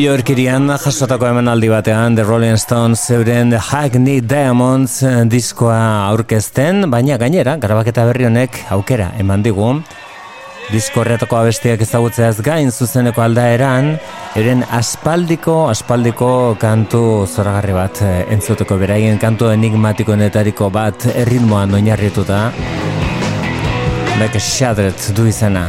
Yorkirian 0.00 0.70
jasotako 0.80 1.26
emanaldi 1.28 1.68
batean 1.68 2.14
The 2.16 2.24
Rolling 2.24 2.56
Stones 2.56 3.02
zeuren 3.04 3.52
Hackney 3.52 4.22
Diamonds 4.24 5.02
eh, 5.04 5.26
diskoa 5.28 6.06
aurkezten, 6.06 6.86
baina 6.88 7.18
gainera 7.20 7.58
grabaketa 7.60 8.06
berri 8.08 8.24
honek 8.24 8.56
aukera 8.72 9.10
eman 9.20 9.44
digu. 9.44 9.68
Disko 10.72 11.02
horretako 11.02 11.36
abestiak 11.42 11.84
ezagutzeaz 11.84 12.40
gain 12.46 12.72
zuzeneko 12.72 13.26
aldaeran, 13.26 13.92
eren 14.40 14.64
aspaldiko, 14.80 15.66
aspaldiko 15.68 16.32
kantu 16.62 17.04
zoragarri 17.26 17.76
bat 17.76 18.00
eh, 18.06 18.16
entzuteko 18.32 18.80
beraien 18.80 19.20
kantu 19.20 19.52
enigmatikoenetariko 19.52 20.72
bat 20.72 21.10
erritmoan 21.12 21.76
oinarrituta. 21.76 22.46
Bek 24.16 24.40
Shadret 24.40 25.10
du 25.12 25.28
izena. 25.28 25.68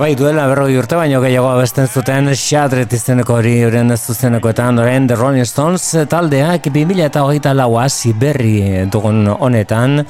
Bai, 0.00 0.14
duela 0.16 0.46
berroi 0.48 0.78
urte 0.80 0.96
baino 0.96 1.18
gehiago 1.20 1.50
abesten 1.52 1.84
zuten 1.84 2.30
Shadret 2.32 2.94
izeneko 2.96 3.34
hori 3.36 3.58
euren 3.60 3.92
zuzenekoetan. 3.92 4.78
Orain 4.80 5.04
The 5.04 5.18
Rolling 5.18 5.44
Stones 5.44 5.84
taldeak 6.08 6.70
2000 6.72 7.02
eta 7.10 7.20
hogeita 7.26 7.52
lau 7.52 7.74
hasi 7.76 8.14
berri 8.16 8.86
dugun 8.88 9.26
honetan 9.34 10.06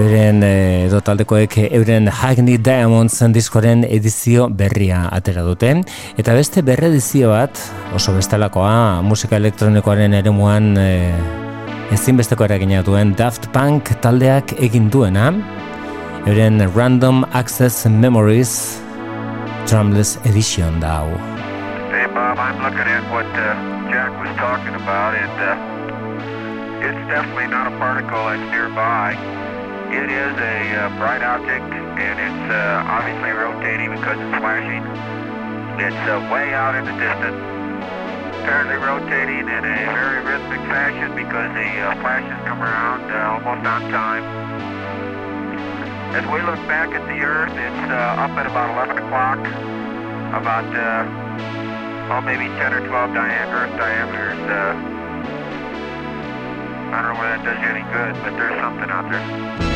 euren 0.00 0.40
eh, 0.46 0.86
edo 0.86 1.02
taldekoek 1.04 1.58
euren 1.66 2.08
Hackney 2.08 2.56
Diamonds 2.56 3.20
diskoren 3.36 3.84
edizio 3.84 4.48
berria 4.48 5.04
atera 5.12 5.44
dute. 5.44 5.74
Eta 6.16 6.32
beste 6.32 6.64
berredizio 6.64 7.34
bat 7.36 7.60
oso 7.92 8.16
bestelakoa 8.16 9.02
musika 9.04 9.36
elektronikoaren 9.36 10.16
eremuan 10.22 10.72
e, 10.80 10.90
ezinbesteko 11.92 12.48
eragina 12.48 12.80
duen 12.80 13.12
Daft 13.12 13.52
Punk 13.52 13.92
taldeak 14.00 14.56
egin 14.56 14.88
duena. 14.88 15.34
Euren 16.24 16.64
Random 16.72 17.26
Access 17.36 17.84
Memories 17.92 18.87
Drumless 19.68 20.16
Edition. 20.24 20.80
Hey, 20.80 22.08
Bob, 22.08 22.40
I'm 22.40 22.56
looking 22.64 22.88
at 22.88 23.04
what 23.12 23.28
uh, 23.36 23.52
Jack 23.92 24.08
was 24.16 24.32
talking 24.40 24.72
about, 24.72 25.12
and 25.12 25.36
uh, 25.44 26.88
it's 26.88 27.04
definitely 27.12 27.52
not 27.52 27.68
a 27.68 27.76
particle 27.76 28.16
that's 28.32 28.40
nearby. 28.48 29.12
It 29.92 30.08
is 30.08 30.32
a 30.40 30.56
uh, 30.72 30.96
bright 30.96 31.20
object, 31.20 31.68
and 31.68 32.16
it's 32.16 32.44
uh, 32.48 32.96
obviously 32.96 33.28
rotating 33.28 33.92
because 33.92 34.16
it's 34.16 34.36
flashing. 34.40 34.80
It's 35.76 36.00
uh, 36.08 36.16
way 36.32 36.56
out 36.56 36.72
in 36.72 36.88
the 36.88 36.96
distance, 36.96 37.36
apparently 38.40 38.80
rotating 38.80 39.52
in 39.52 39.62
a 39.68 39.78
very 39.92 40.24
rhythmic 40.24 40.64
fashion 40.72 41.12
because 41.12 41.52
the 41.52 41.68
uh, 41.68 41.92
flashes 42.00 42.40
come 42.48 42.64
around 42.64 43.04
almost 43.12 43.68
on 43.68 43.84
time. 43.92 44.47
As 46.16 46.24
we 46.32 46.40
look 46.42 46.56
back 46.66 46.88
at 46.94 47.04
the 47.06 47.20
Earth, 47.20 47.52
it's 47.52 47.90
uh, 47.92 48.24
up 48.24 48.30
at 48.32 48.46
about 48.46 48.72
11 48.88 49.04
o'clock, 49.04 49.38
about, 50.32 50.64
uh, 50.74 51.04
oh, 52.12 52.20
maybe 52.22 52.48
10 52.56 52.72
or 52.72 52.80
12 52.86 53.12
dia- 53.12 53.48
Earth 53.52 53.76
diameters. 53.76 54.38
Uh, 54.48 54.74
I 56.90 57.02
don't 57.02 57.12
know 57.14 57.20
whether 57.20 57.36
that 57.36 57.44
does 57.44 57.60
you 57.60 57.68
any 57.68 57.84
good, 57.92 58.14
but 58.24 58.36
there's 58.40 58.58
something 58.60 58.88
out 58.90 59.10
there. 59.12 59.67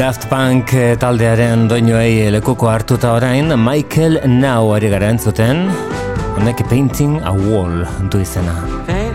Daft 0.00 0.30
Punk 0.30 0.70
eh, 0.72 0.94
taldearen 0.96 1.66
doinoei 1.68 2.30
lekuko 2.32 2.70
hartuta 2.72 3.10
orain 3.18 3.52
Michael 3.60 4.16
Now 4.32 4.72
ari 4.72 4.88
gara 4.88 5.10
entzuten. 5.12 5.66
Honek 6.38 6.64
Painting 6.72 7.18
a 7.20 7.34
Wall 7.36 7.84
du 8.08 8.24
izena. 8.24 8.56
Painting 8.88 9.09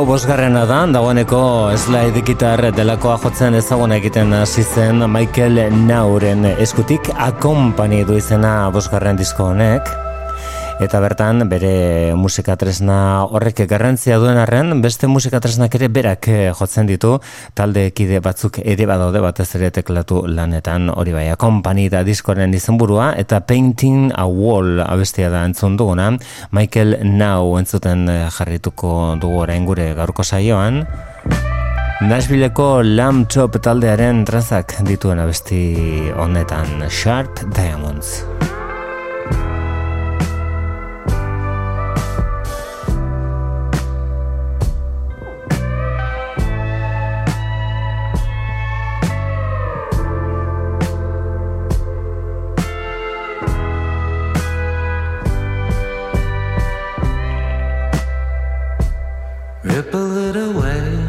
hau 0.00 0.06
bosgarrena 0.08 0.62
da, 0.64 0.78
dagoeneko 0.88 1.40
slide 1.76 2.22
gitar 2.24 2.62
delakoa 2.72 3.18
jotzen 3.20 3.58
ezaguna 3.58 3.98
egiten 4.00 4.32
hasi 4.32 4.64
Michael 5.06 5.60
Nauren 5.86 6.44
eskutik 6.56 7.10
akompani 7.18 8.04
du 8.04 8.16
izena 8.16 8.70
bosgarren 8.72 9.16
disko 9.16 9.50
honek 9.52 9.99
eta 10.80 10.96
bertan 11.00 11.44
bere 11.50 12.14
musika 12.16 12.54
tresna 12.56 13.26
horrek 13.28 13.66
garrantzia 13.68 14.16
duen 14.18 14.38
arren 14.40 14.80
beste 14.80 15.08
musika 15.12 15.40
tresnak 15.40 15.74
ere 15.76 15.90
berak 15.92 16.28
eh, 16.32 16.52
jotzen 16.56 16.88
ditu. 16.88 17.18
Talde 17.54 17.90
kide 17.92 18.22
batzuk 18.24 18.58
ere 18.64 18.86
badaude 18.88 19.20
batez 19.20 19.48
ere 19.58 19.70
teklatu 19.76 20.24
lanetan. 20.26 20.88
Hori 20.88 21.12
bai 21.12 21.26
Company 21.40 21.88
da 21.92 22.02
diskoren 22.06 22.54
izenburua 22.56 23.12
eta 23.20 23.42
Painting 23.44 24.10
a 24.16 24.24
Wall 24.24 24.80
abestia 24.80 25.28
da 25.28 25.44
entzun 25.44 25.76
duguna. 25.76 26.14
Michael 26.50 26.98
Now 27.04 27.58
entzuten 27.60 28.08
eh, 28.08 28.26
jarrituko 28.32 29.16
dugu 29.20 29.44
orain 29.44 29.68
gure 29.68 29.92
gaurko 29.94 30.24
saioan. 30.24 30.86
Nashvilleko 32.00 32.80
Lamb 32.96 33.28
Chop 33.28 33.60
taldearen 33.60 34.24
trazak 34.24 34.78
dituen 34.88 35.20
abesti 35.20 35.60
honetan. 36.16 36.88
Sharp 36.88 37.44
Diamonds. 37.52 38.29
it 60.16 60.36
away. 60.36 60.99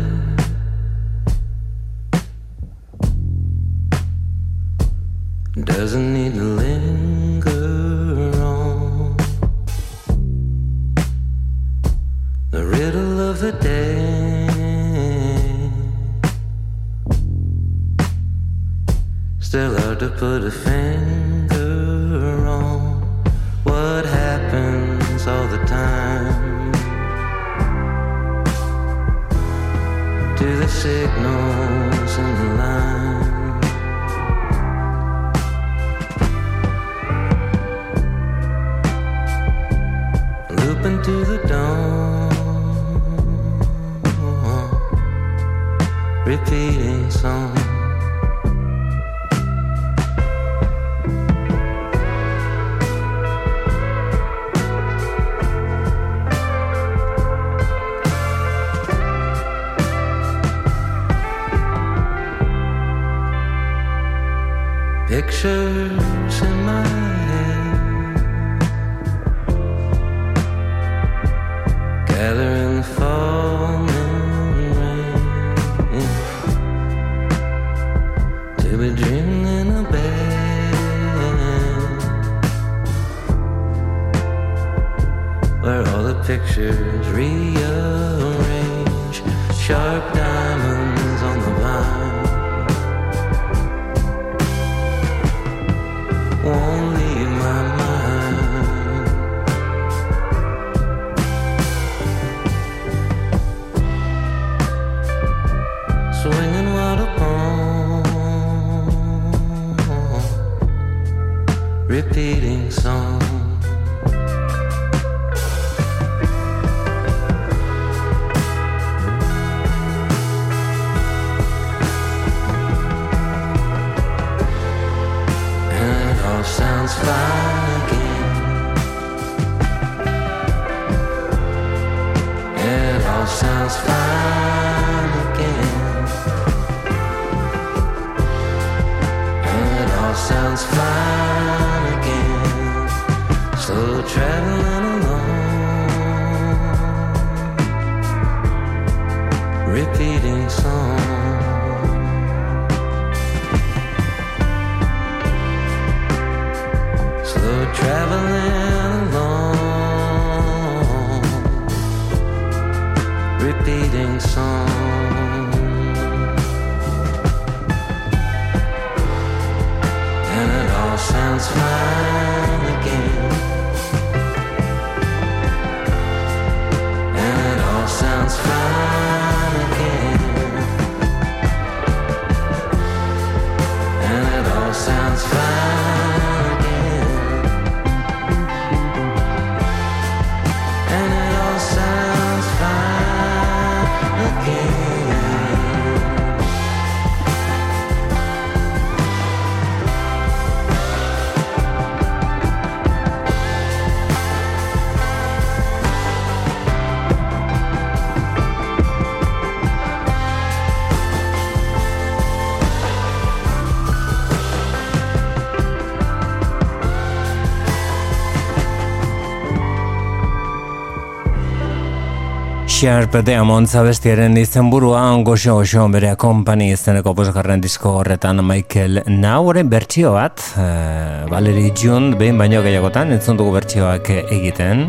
Sharp 222.82 223.14
Diamond 223.22 223.70
zabestiaren 223.70 224.34
izenburua 224.42 225.04
goxo 225.22 225.60
goxo 225.60 225.84
bere 225.94 226.16
company 226.18 226.72
izeneko 226.74 227.14
posgarren 227.14 227.62
disko 227.62 227.92
horretan 228.00 228.42
Michael 228.42 229.04
Nauren 229.06 229.70
bertsio 229.70 230.16
bat 230.16 230.42
uh, 230.56 231.30
Valerie 231.30 231.70
June 231.78 232.18
behin 232.18 232.42
baino 232.42 232.64
gehiagotan 232.66 233.14
entzun 233.14 233.38
dugu 233.38 233.54
bertsioak 233.60 234.10
egiten. 234.24 234.88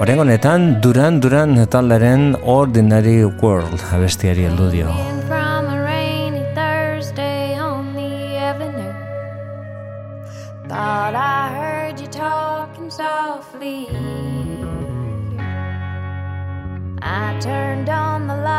Horren 0.00 0.24
honetan 0.24 0.70
Duran 0.80 1.20
Duran 1.20 1.58
talderen 1.68 2.30
Ordinary 2.40 3.18
World 3.42 3.84
abestiari 3.92 4.48
heldu 4.48 4.72
dio 4.72 4.96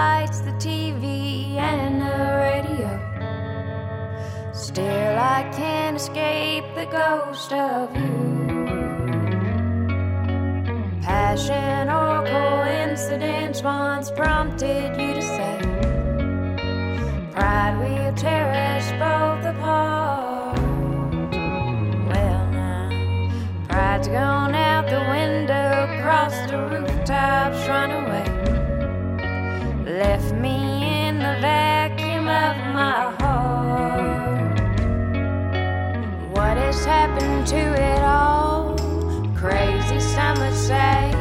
lights, 0.02 0.40
the 0.40 0.56
TV, 0.68 1.06
and 1.72 1.94
the 2.06 2.18
radio. 2.48 2.92
Still, 4.52 5.16
I 5.38 5.42
can't 5.60 5.96
escape 6.02 6.68
the 6.80 6.88
ghost 7.00 7.52
of 7.54 7.86
you. 8.02 8.16
Passion 11.10 11.84
or 12.00 12.16
coincidence 12.38 13.62
once 13.62 14.08
prompted 14.20 14.90
you 15.02 15.12
to 15.20 15.24
say, 15.36 15.58
Pride 17.34 17.76
will 17.82 18.14
tear 18.24 18.48
us 18.70 18.88
both 19.04 19.44
apart. 19.54 20.60
Well, 22.10 22.44
now, 22.60 22.90
pride's 23.70 24.08
gone 24.08 24.56
out 24.70 24.86
the 24.96 25.04
window, 25.16 25.68
across 25.96 26.36
the 26.50 26.58
rooftops, 26.72 27.60
run 27.68 27.92
away. 28.02 28.41
Left 29.86 30.34
me 30.36 31.08
in 31.08 31.18
the 31.18 31.38
vacuum 31.42 32.28
of 32.28 32.56
my 32.72 33.16
heart. 33.20 34.60
What 36.30 36.56
has 36.58 36.86
happened 36.86 37.48
to 37.48 37.58
it 37.58 38.02
all? 38.04 38.78
Crazy, 39.36 40.00
some 40.00 40.40
would 40.40 40.54
say. 40.54 41.12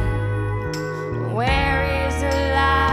Where 1.33 2.07
is 2.07 2.21
the 2.21 2.29
life 2.53 2.90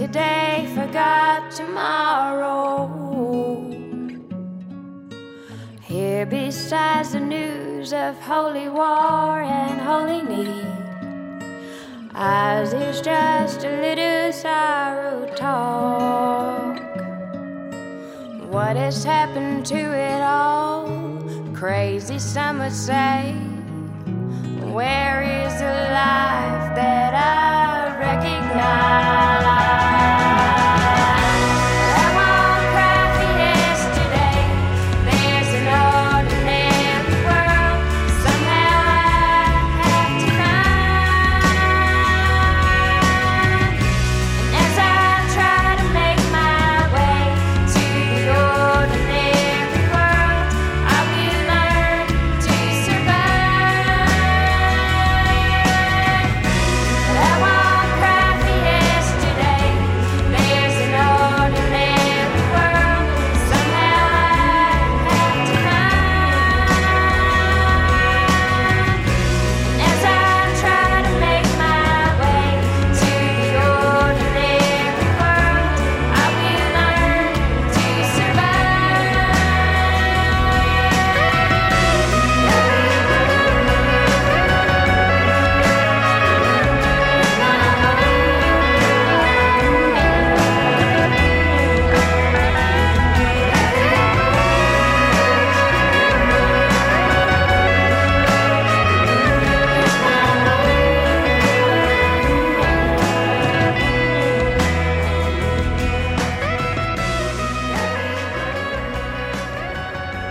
today, 0.00 0.66
forgot 0.74 1.50
tomorrow. 1.50 2.88
Here 5.82 6.24
besides 6.24 7.12
the 7.12 7.20
news 7.20 7.92
of 7.92 8.18
holy 8.18 8.70
war 8.70 9.42
and 9.42 9.78
holy 9.78 10.22
need. 10.22 10.64
Ours 12.14 12.72
is 12.72 13.02
just 13.02 13.62
a 13.64 13.68
little 13.68 14.32
sorrow 14.32 15.26
talk. 15.36 16.80
What 18.48 18.76
has 18.76 19.04
happened 19.04 19.66
to 19.66 19.76
it 19.76 20.22
all? 20.22 20.88
Crazy, 21.52 22.18
some 22.18 22.60
would 22.60 22.72
say. 22.72 23.34
Where 24.72 25.20
is 25.44 25.52
the 25.60 25.74
life 25.92 26.29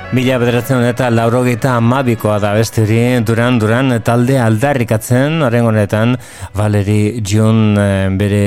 Mila 0.09 0.39
bederatzen 0.41 0.81
eta 0.89 1.11
laurogeita 1.13 1.75
amabikoa 1.77 2.39
da 2.41 2.55
beste 2.57 2.81
hori 2.81 3.01
duran 3.21 3.59
duran 3.61 3.93
talde 4.01 4.39
aldarrikatzen. 4.41 5.35
Oren 5.45 5.67
honetan 5.69 6.15
Valeri 6.57 7.21
Jun 7.21 7.77
eh, 7.77 8.07
bere 8.17 8.39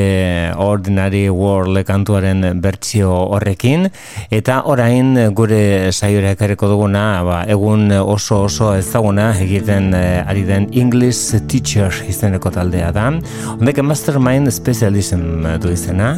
Ordinary 0.58 1.28
World 1.30 1.84
kantuaren 1.86 2.42
bertsio 2.64 3.12
horrekin. 3.36 3.86
Eta 4.34 4.56
orain 4.72 5.14
gure 5.38 5.92
saiora 5.92 6.32
ekarriko 6.34 6.66
duguna 6.72 7.04
ba, 7.22 7.36
egun 7.46 7.92
oso 8.00 8.40
oso 8.48 8.72
ezaguna 8.74 9.28
egiten 9.44 9.94
eh, 9.94 10.24
ari 10.26 10.42
den 10.48 10.66
English 10.72 11.38
Teacher 11.46 11.94
izeneko 12.08 12.50
taldea 12.50 12.90
da. 12.90 13.06
Ondek 13.54 13.78
Mastermind 13.86 14.50
Specialism 14.50 15.46
du 15.62 15.70
izena. 15.70 16.16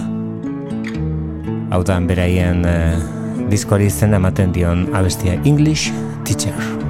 Hau 1.68 1.82
da 1.84 2.00
beraien 2.08 2.64
eh, 2.64 3.23
diskoari 3.50 3.86
izena 3.86 4.16
ematen 4.22 4.52
dion 4.52 4.88
abestia 4.94 5.38
English 5.44 5.92
Teacher. 6.24 6.83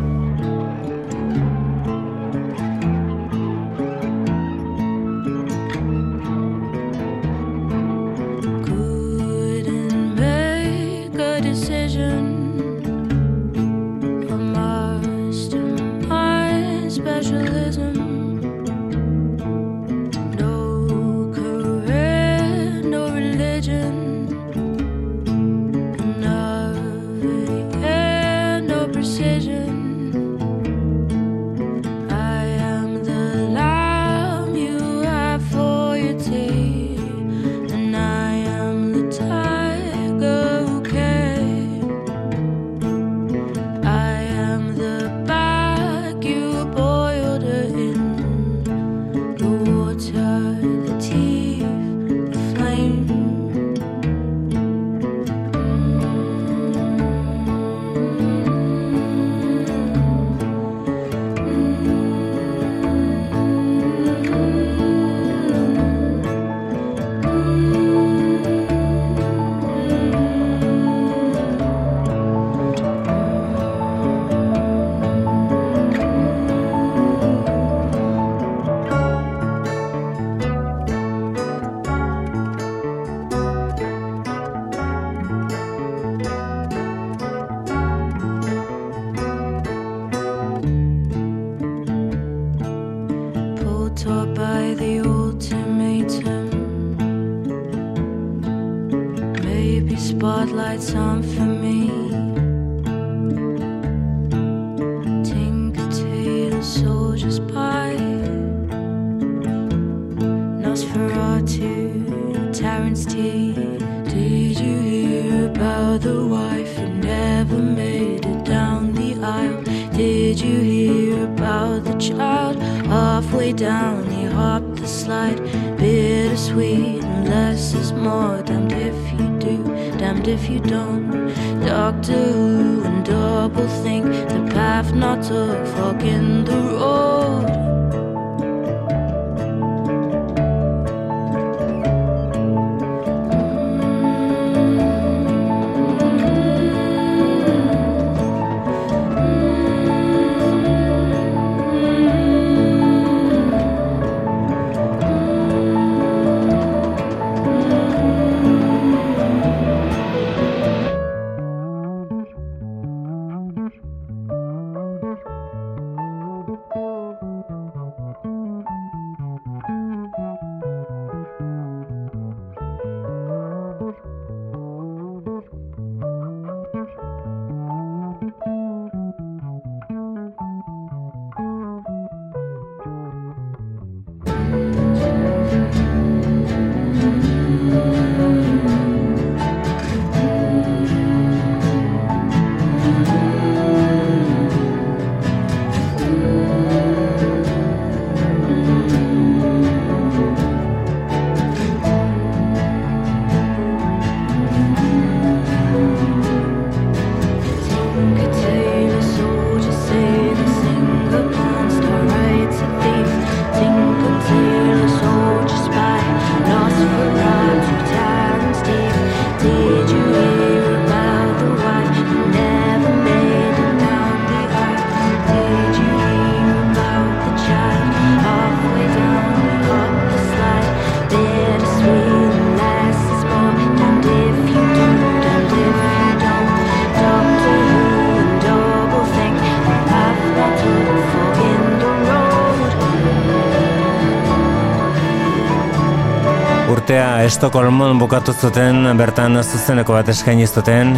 Estokolmon 247.25 247.97
bukatu 247.97 248.35
zuten 248.37 248.85
bertan 248.99 249.39
zuzeneko 249.41 249.95
bat 249.97 250.11
eskaini 250.13 250.45
zuten 250.45 250.91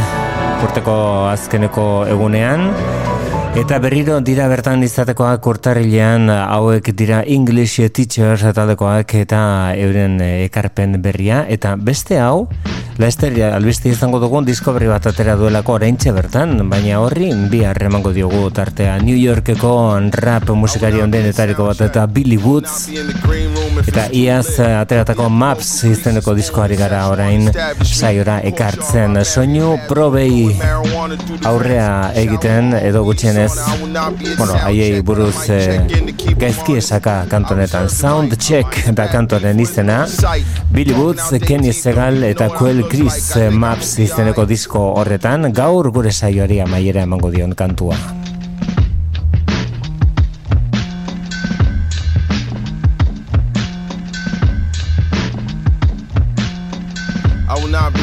urteko 0.65 0.97
azkeneko 1.31 1.85
egunean 2.11 2.65
Eta 3.57 3.78
berriro 3.81 4.16
dira 4.27 4.48
bertan 4.51 4.82
izatekoak 4.82 5.47
urtarrilean 5.53 6.27
hauek 6.28 6.90
dira 6.98 7.23
English 7.23 7.78
Teachers 7.94 8.43
taldekoak 8.59 9.15
eta 9.23 9.40
euren 9.78 10.19
ekarpen 10.27 10.98
berria 11.05 11.44
eta 11.48 11.77
beste 11.78 12.19
hau 12.19 12.48
Lester 12.98 13.35
albiste 13.53 13.90
izango 13.93 14.19
dugun 14.19 14.47
disko 14.48 14.73
berri 14.73 14.86
bat 14.89 15.05
atera 15.07 15.35
duelako 15.36 15.74
oraintxe 15.77 16.15
bertan, 16.16 16.62
baina 16.70 16.97
horri 17.05 17.28
bi 17.53 17.61
emango 17.69 18.12
diogu 18.16 18.48
tartea 18.51 18.97
New 19.05 19.16
Yorkeko 19.16 20.01
rap 20.16 20.48
musikari 20.57 21.03
ondenetariko 21.05 21.66
bat 21.69 21.81
eta 21.86 22.07
Billy 22.07 22.39
Woods 22.40 22.89
eta 23.85 24.07
iaz 24.16 24.59
ateratako 24.61 25.28
Maps 25.28 25.70
izeneko 25.89 26.35
diskoari 26.36 26.77
gara 26.78 27.03
orain 27.11 27.51
saiora 27.85 28.39
ekartzen. 28.51 29.19
Soinu 29.24 29.77
probei 29.89 30.55
aurrea 31.48 32.12
egiten 32.16 32.73
edo 32.78 33.05
gutxienez 33.07 33.53
bueno, 34.39 34.55
haiei 34.62 35.01
buruz 35.07 35.48
eh, 35.53 35.81
gaizki 36.39 36.78
esaka 36.81 37.19
kantonetan. 37.31 37.90
Sound 37.93 38.36
Check 38.39 38.90
da 38.97 39.09
kantoren 39.12 39.61
izena. 39.61 40.05
Billy 40.73 40.94
Woods, 40.94 41.32
Kenny 41.47 41.73
Segal 41.73 42.23
eta 42.24 42.51
Quell 42.55 42.85
Chris 42.90 43.32
Maps 43.53 43.97
izeneko 44.03 44.47
disko 44.47 44.93
horretan. 45.01 45.53
Gaur 45.57 45.90
gure 45.93 46.12
saioari 46.12 46.62
amaiera 46.65 47.07
emango 47.07 47.32
dion 47.35 47.55
kantua. 47.55 48.26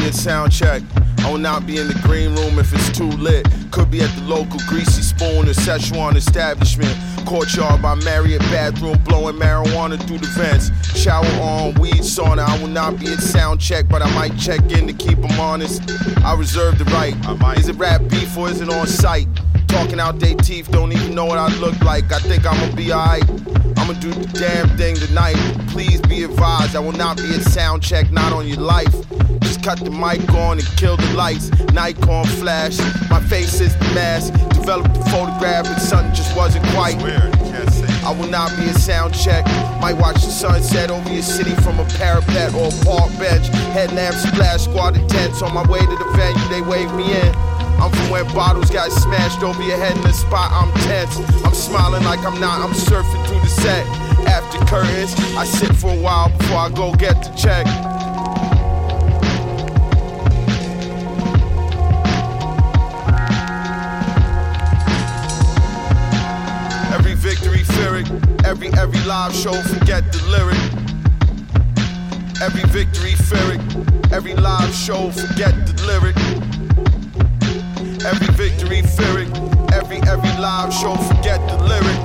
Be 0.04 0.12
sound 0.12 0.52
check. 0.52 0.82
I 1.20 1.30
will 1.30 1.38
not 1.38 1.66
be 1.66 1.78
in 1.78 1.88
the 1.88 1.98
green 2.02 2.34
room 2.34 2.58
if 2.58 2.72
it's 2.74 2.96
too 2.96 3.08
lit. 3.08 3.46
Could 3.70 3.90
be 3.90 4.02
at 4.02 4.14
the 4.16 4.22
local 4.24 4.60
greasy 4.68 5.02
spoon 5.02 5.48
or 5.48 5.54
Szechuan 5.54 6.16
establishment. 6.16 6.94
Courtyard 7.26 7.80
by 7.80 7.94
Marriott 7.96 8.42
bathroom, 8.52 8.98
blowing 9.04 9.36
marijuana 9.36 9.98
through 10.06 10.18
the 10.18 10.26
vents. 10.36 10.70
Shower 10.98 11.24
on, 11.40 11.74
weed 11.80 12.02
sauna. 12.02 12.46
I 12.46 12.60
will 12.60 12.68
not 12.68 13.00
be 13.00 13.06
at 13.06 13.20
sound 13.20 13.60
check, 13.60 13.88
but 13.88 14.02
I 14.02 14.12
might 14.14 14.36
check 14.36 14.60
in 14.72 14.86
to 14.86 14.92
keep 14.92 15.20
them 15.20 15.40
honest. 15.40 15.82
I 16.22 16.34
reserve 16.36 16.78
the 16.78 16.84
right. 16.86 17.14
Is 17.58 17.68
it 17.68 17.76
rap 17.76 18.02
beef 18.08 18.36
or 18.36 18.50
is 18.50 18.60
it 18.60 18.68
on 18.68 18.86
site? 18.86 19.28
Talking 19.68 19.98
out 19.98 20.20
their 20.20 20.34
teeth, 20.34 20.70
don't 20.70 20.92
even 20.92 21.14
know 21.14 21.24
what 21.24 21.38
I 21.38 21.48
look 21.56 21.80
like. 21.80 22.12
I 22.12 22.18
think 22.18 22.44
I'ma 22.46 22.74
be 22.76 22.92
alright. 22.92 23.28
I'ma 23.78 23.94
do 23.94 24.12
the 24.12 24.26
damn 24.38 24.76
thing 24.76 24.96
tonight. 24.96 25.36
Please 25.68 26.00
be 26.02 26.24
advised, 26.24 26.76
I 26.76 26.80
will 26.80 26.92
not 26.92 27.16
be 27.16 27.34
at 27.34 27.42
sound 27.42 27.82
check, 27.82 28.10
not 28.12 28.32
on 28.32 28.46
your 28.46 28.58
life. 28.58 28.94
Cut 29.64 29.80
the 29.80 29.90
mic 29.90 30.28
on 30.34 30.58
and 30.58 30.68
kill 30.76 30.98
the 30.98 31.14
lights. 31.16 31.48
Nikon 31.72 32.26
flash, 32.36 32.76
my 33.08 33.18
face 33.18 33.62
is 33.62 33.72
the 33.78 33.84
mask. 33.96 34.34
Developed 34.52 34.92
the 34.92 35.00
photograph, 35.08 35.64
but 35.64 35.78
something 35.78 36.12
just 36.12 36.36
wasn't 36.36 36.66
quite. 36.76 37.00
I 38.04 38.12
will 38.12 38.28
not 38.28 38.54
be 38.58 38.64
a 38.68 38.74
sound 38.74 39.14
check. 39.14 39.46
Might 39.80 39.94
watch 39.94 40.16
the 40.16 40.28
sunset 40.28 40.90
over 40.90 41.08
your 41.10 41.22
city 41.22 41.54
from 41.64 41.80
a 41.80 41.84
parapet 41.96 42.52
or 42.52 42.68
a 42.68 42.84
park 42.84 43.08
bench. 43.16 43.48
Headlamp 43.72 44.16
splash, 44.16 44.64
squad 44.64 44.98
of 44.98 45.08
tents 45.08 45.40
on 45.40 45.54
my 45.54 45.66
way 45.66 45.80
to 45.80 45.96
the 45.96 46.12
venue. 46.12 46.44
They 46.52 46.60
wave 46.60 46.92
me 46.92 47.16
in. 47.16 47.34
I'm 47.80 47.90
from 47.90 48.10
where 48.10 48.24
bottles 48.36 48.68
got 48.68 48.92
smashed 48.92 49.42
over 49.42 49.62
your 49.62 49.78
head 49.78 49.96
in 49.96 50.02
the 50.02 50.12
spot. 50.12 50.52
I'm 50.52 50.70
tense. 50.82 51.16
I'm 51.42 51.54
smiling 51.54 52.04
like 52.04 52.20
I'm 52.20 52.38
not. 52.38 52.60
I'm 52.60 52.74
surfing 52.74 53.26
through 53.26 53.40
the 53.40 53.48
set. 53.48 53.86
After 54.28 54.58
curtains, 54.66 55.14
I 55.38 55.46
sit 55.46 55.74
for 55.74 55.88
a 55.88 55.98
while 55.98 56.28
before 56.36 56.58
I 56.58 56.68
go 56.68 56.92
get 56.96 57.16
the 57.24 57.30
check. 57.30 57.64
Every 68.54 68.68
every 68.78 69.00
live 69.00 69.34
show, 69.34 69.52
forget 69.62 70.12
the 70.12 70.22
lyric. 70.30 70.56
Every 72.40 72.62
victory, 72.70 73.16
fear. 73.16 73.58
Every 74.12 74.34
live 74.34 74.72
show, 74.72 75.10
forget 75.10 75.54
the 75.66 75.74
lyric. 75.82 76.16
Every 78.06 78.28
victory, 78.36 78.82
fear. 78.82 79.26
Every 79.74 79.98
every 80.06 80.30
live 80.38 80.72
show, 80.72 80.94
forget 80.94 81.40
the 81.50 81.58
lyric. 81.66 81.98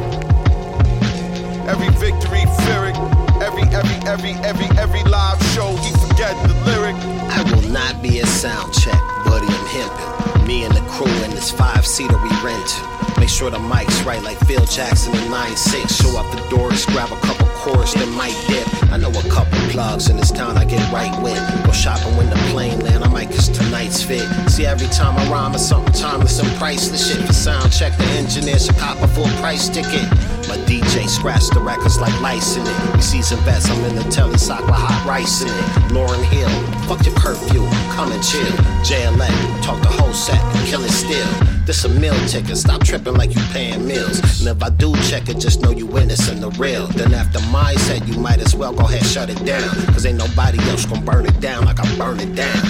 Every 1.70 1.90
victory, 2.02 2.46
fear. 2.66 2.98
Every 3.46 3.70
every 3.70 3.98
every 4.10 4.34
every 4.42 4.70
every 4.76 5.04
live 5.04 5.40
show, 5.54 5.76
he 5.76 5.92
forget 6.08 6.34
the 6.48 6.56
lyric. 6.66 6.96
I 7.30 7.44
will 7.44 7.70
not 7.70 8.02
be 8.02 8.22
a 8.22 8.26
sound 8.26 8.74
check, 8.74 9.00
buddy. 9.24 9.46
I'm 9.46 9.68
hemping. 9.68 10.48
Me 10.48 10.64
and 10.64 10.74
the 10.74 10.82
crew 10.90 11.14
in 11.26 11.30
this 11.30 11.52
five 11.52 11.86
seater 11.86 12.18
we 12.18 12.30
rent. 12.42 13.09
Make 13.20 13.30
sure 13.30 13.52
the 13.52 13.60
mic's 13.60 14.02
right, 14.04 14.24
like 14.24 14.40
Phil 14.48 14.66
Jackson 14.66 15.14
in 15.14 15.32
9-6. 15.32 16.02
Show 16.02 16.18
up 16.18 16.32
the 16.32 16.42
doors, 16.50 16.86
grab 16.86 17.12
a 17.12 17.20
couple 17.20 17.48
chords, 17.60 17.94
then 17.94 18.10
might 18.12 18.36
dip. 18.48 18.68
I 18.92 18.98
know 18.98 19.10
a 19.10 19.30
couple 19.30 19.58
plugs 19.70 20.10
in 20.10 20.18
this 20.18 20.32
town 20.32 20.58
I 20.58 20.66
get 20.66 20.82
right 20.92 21.14
with. 21.22 21.40
Go 21.66 21.72
shopping 21.72 22.16
when 22.18 22.30
the 22.30 22.36
plane 22.52 22.80
land, 22.80 23.04
I 23.04 23.10
might 23.10 23.30
kiss 23.30 23.48
tonight's 23.50 24.02
fit. 24.02 24.28
See, 24.50 24.66
every 24.66 24.88
time 24.88 25.18
I 25.18 25.30
rhyme 25.30 25.54
it's 25.54 25.66
something 25.66 25.94
timeless 25.94 26.40
and 26.40 26.50
priceless 26.58 27.08
shit. 27.08 27.26
For 27.28 27.34
sound 27.34 27.72
check, 27.72 27.96
the 27.98 28.06
engineer 28.22 28.60
should 28.60 28.78
cop 28.78 29.02
a 29.02 29.08
full 29.08 29.30
price 29.42 29.70
ticket. 29.70 30.06
My 30.48 30.58
DJ 30.66 31.08
scratch 31.08 31.48
the 31.50 31.60
records 31.60 32.00
like 32.00 32.16
lice 32.22 32.56
in 32.56 32.64
it. 32.66 32.96
You 32.96 33.02
see 33.02 33.22
some 33.22 33.40
vets, 33.42 33.70
I'm 33.70 33.84
in 33.86 33.96
the 33.96 34.04
telly 34.10 34.38
sock 34.38 34.62
with 34.62 34.76
hot 34.76 35.06
rice 35.08 35.42
in 35.42 35.48
it. 35.48 35.94
Lauryn 35.94 36.24
Hill, 36.26 36.50
fuck 36.88 37.06
your 37.06 37.16
curfew, 37.16 37.66
come 37.96 38.12
and 38.12 38.24
chill. 38.24 38.52
JLN, 38.88 39.64
talk 39.64 39.82
the 39.82 39.90
whole 39.90 40.14
set 40.14 40.40
kill 40.70 40.84
it 40.84 40.92
still. 40.92 41.28
This 41.66 41.84
a 41.84 41.90
meal 41.90 42.14
ticket, 42.28 42.58
stop 42.58 42.84
tripping 42.84 43.16
like 43.16 43.34
you 43.36 43.42
paying 43.52 43.88
meals. 43.88 44.20
And 44.40 44.50
if 44.56 44.62
I 44.62 44.70
do 44.70 44.96
check 45.10 45.30
it, 45.30 45.40
just 45.40 45.62
know 45.62 45.72
you 45.72 45.88
witnessing 45.88 46.40
the 46.42 46.52
real. 46.52 46.86
Then 46.88 47.14
after 47.14 47.40
my 47.52 47.74
set, 47.76 48.08
you 48.08 48.20
might 48.20 48.40
as 48.40 48.56
well 48.56 48.74
go 48.74 48.86
ahead 48.86 49.04
shut 49.06 49.30
it 49.30 49.44
down. 49.46 49.70
Cause 49.88 50.06
ain't 50.06 50.18
nobody 50.18 50.60
else 50.70 50.86
gonna 50.86 51.02
burn 51.02 51.26
it 51.26 51.40
down 51.40 51.66
like 51.66 51.80
I 51.80 51.98
burn 51.98 52.20
it 52.20 52.36
down. 52.36 52.64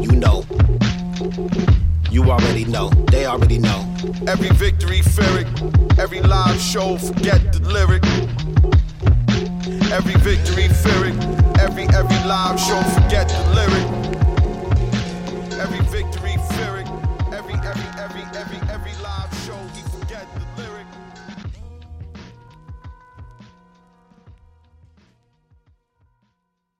You 0.00 0.12
know. 0.12 0.44
You 2.10 2.30
already 2.30 2.64
know. 2.64 2.90
They 3.10 3.26
already 3.26 3.58
know. 3.58 3.80
Every 4.26 4.50
victory, 4.50 5.02
fear. 5.02 5.46
Every 5.98 6.20
live 6.20 6.60
show, 6.60 6.96
forget 6.98 7.52
the 7.52 7.60
lyric. 7.60 8.04
Every 9.92 10.14
victory, 10.20 10.68
fear. 10.68 11.06
Every 11.58 11.84
every 11.94 12.28
live 12.28 12.60
show, 12.60 12.80
forget 12.94 13.28
the 13.28 13.54
lyric. 13.54 14.23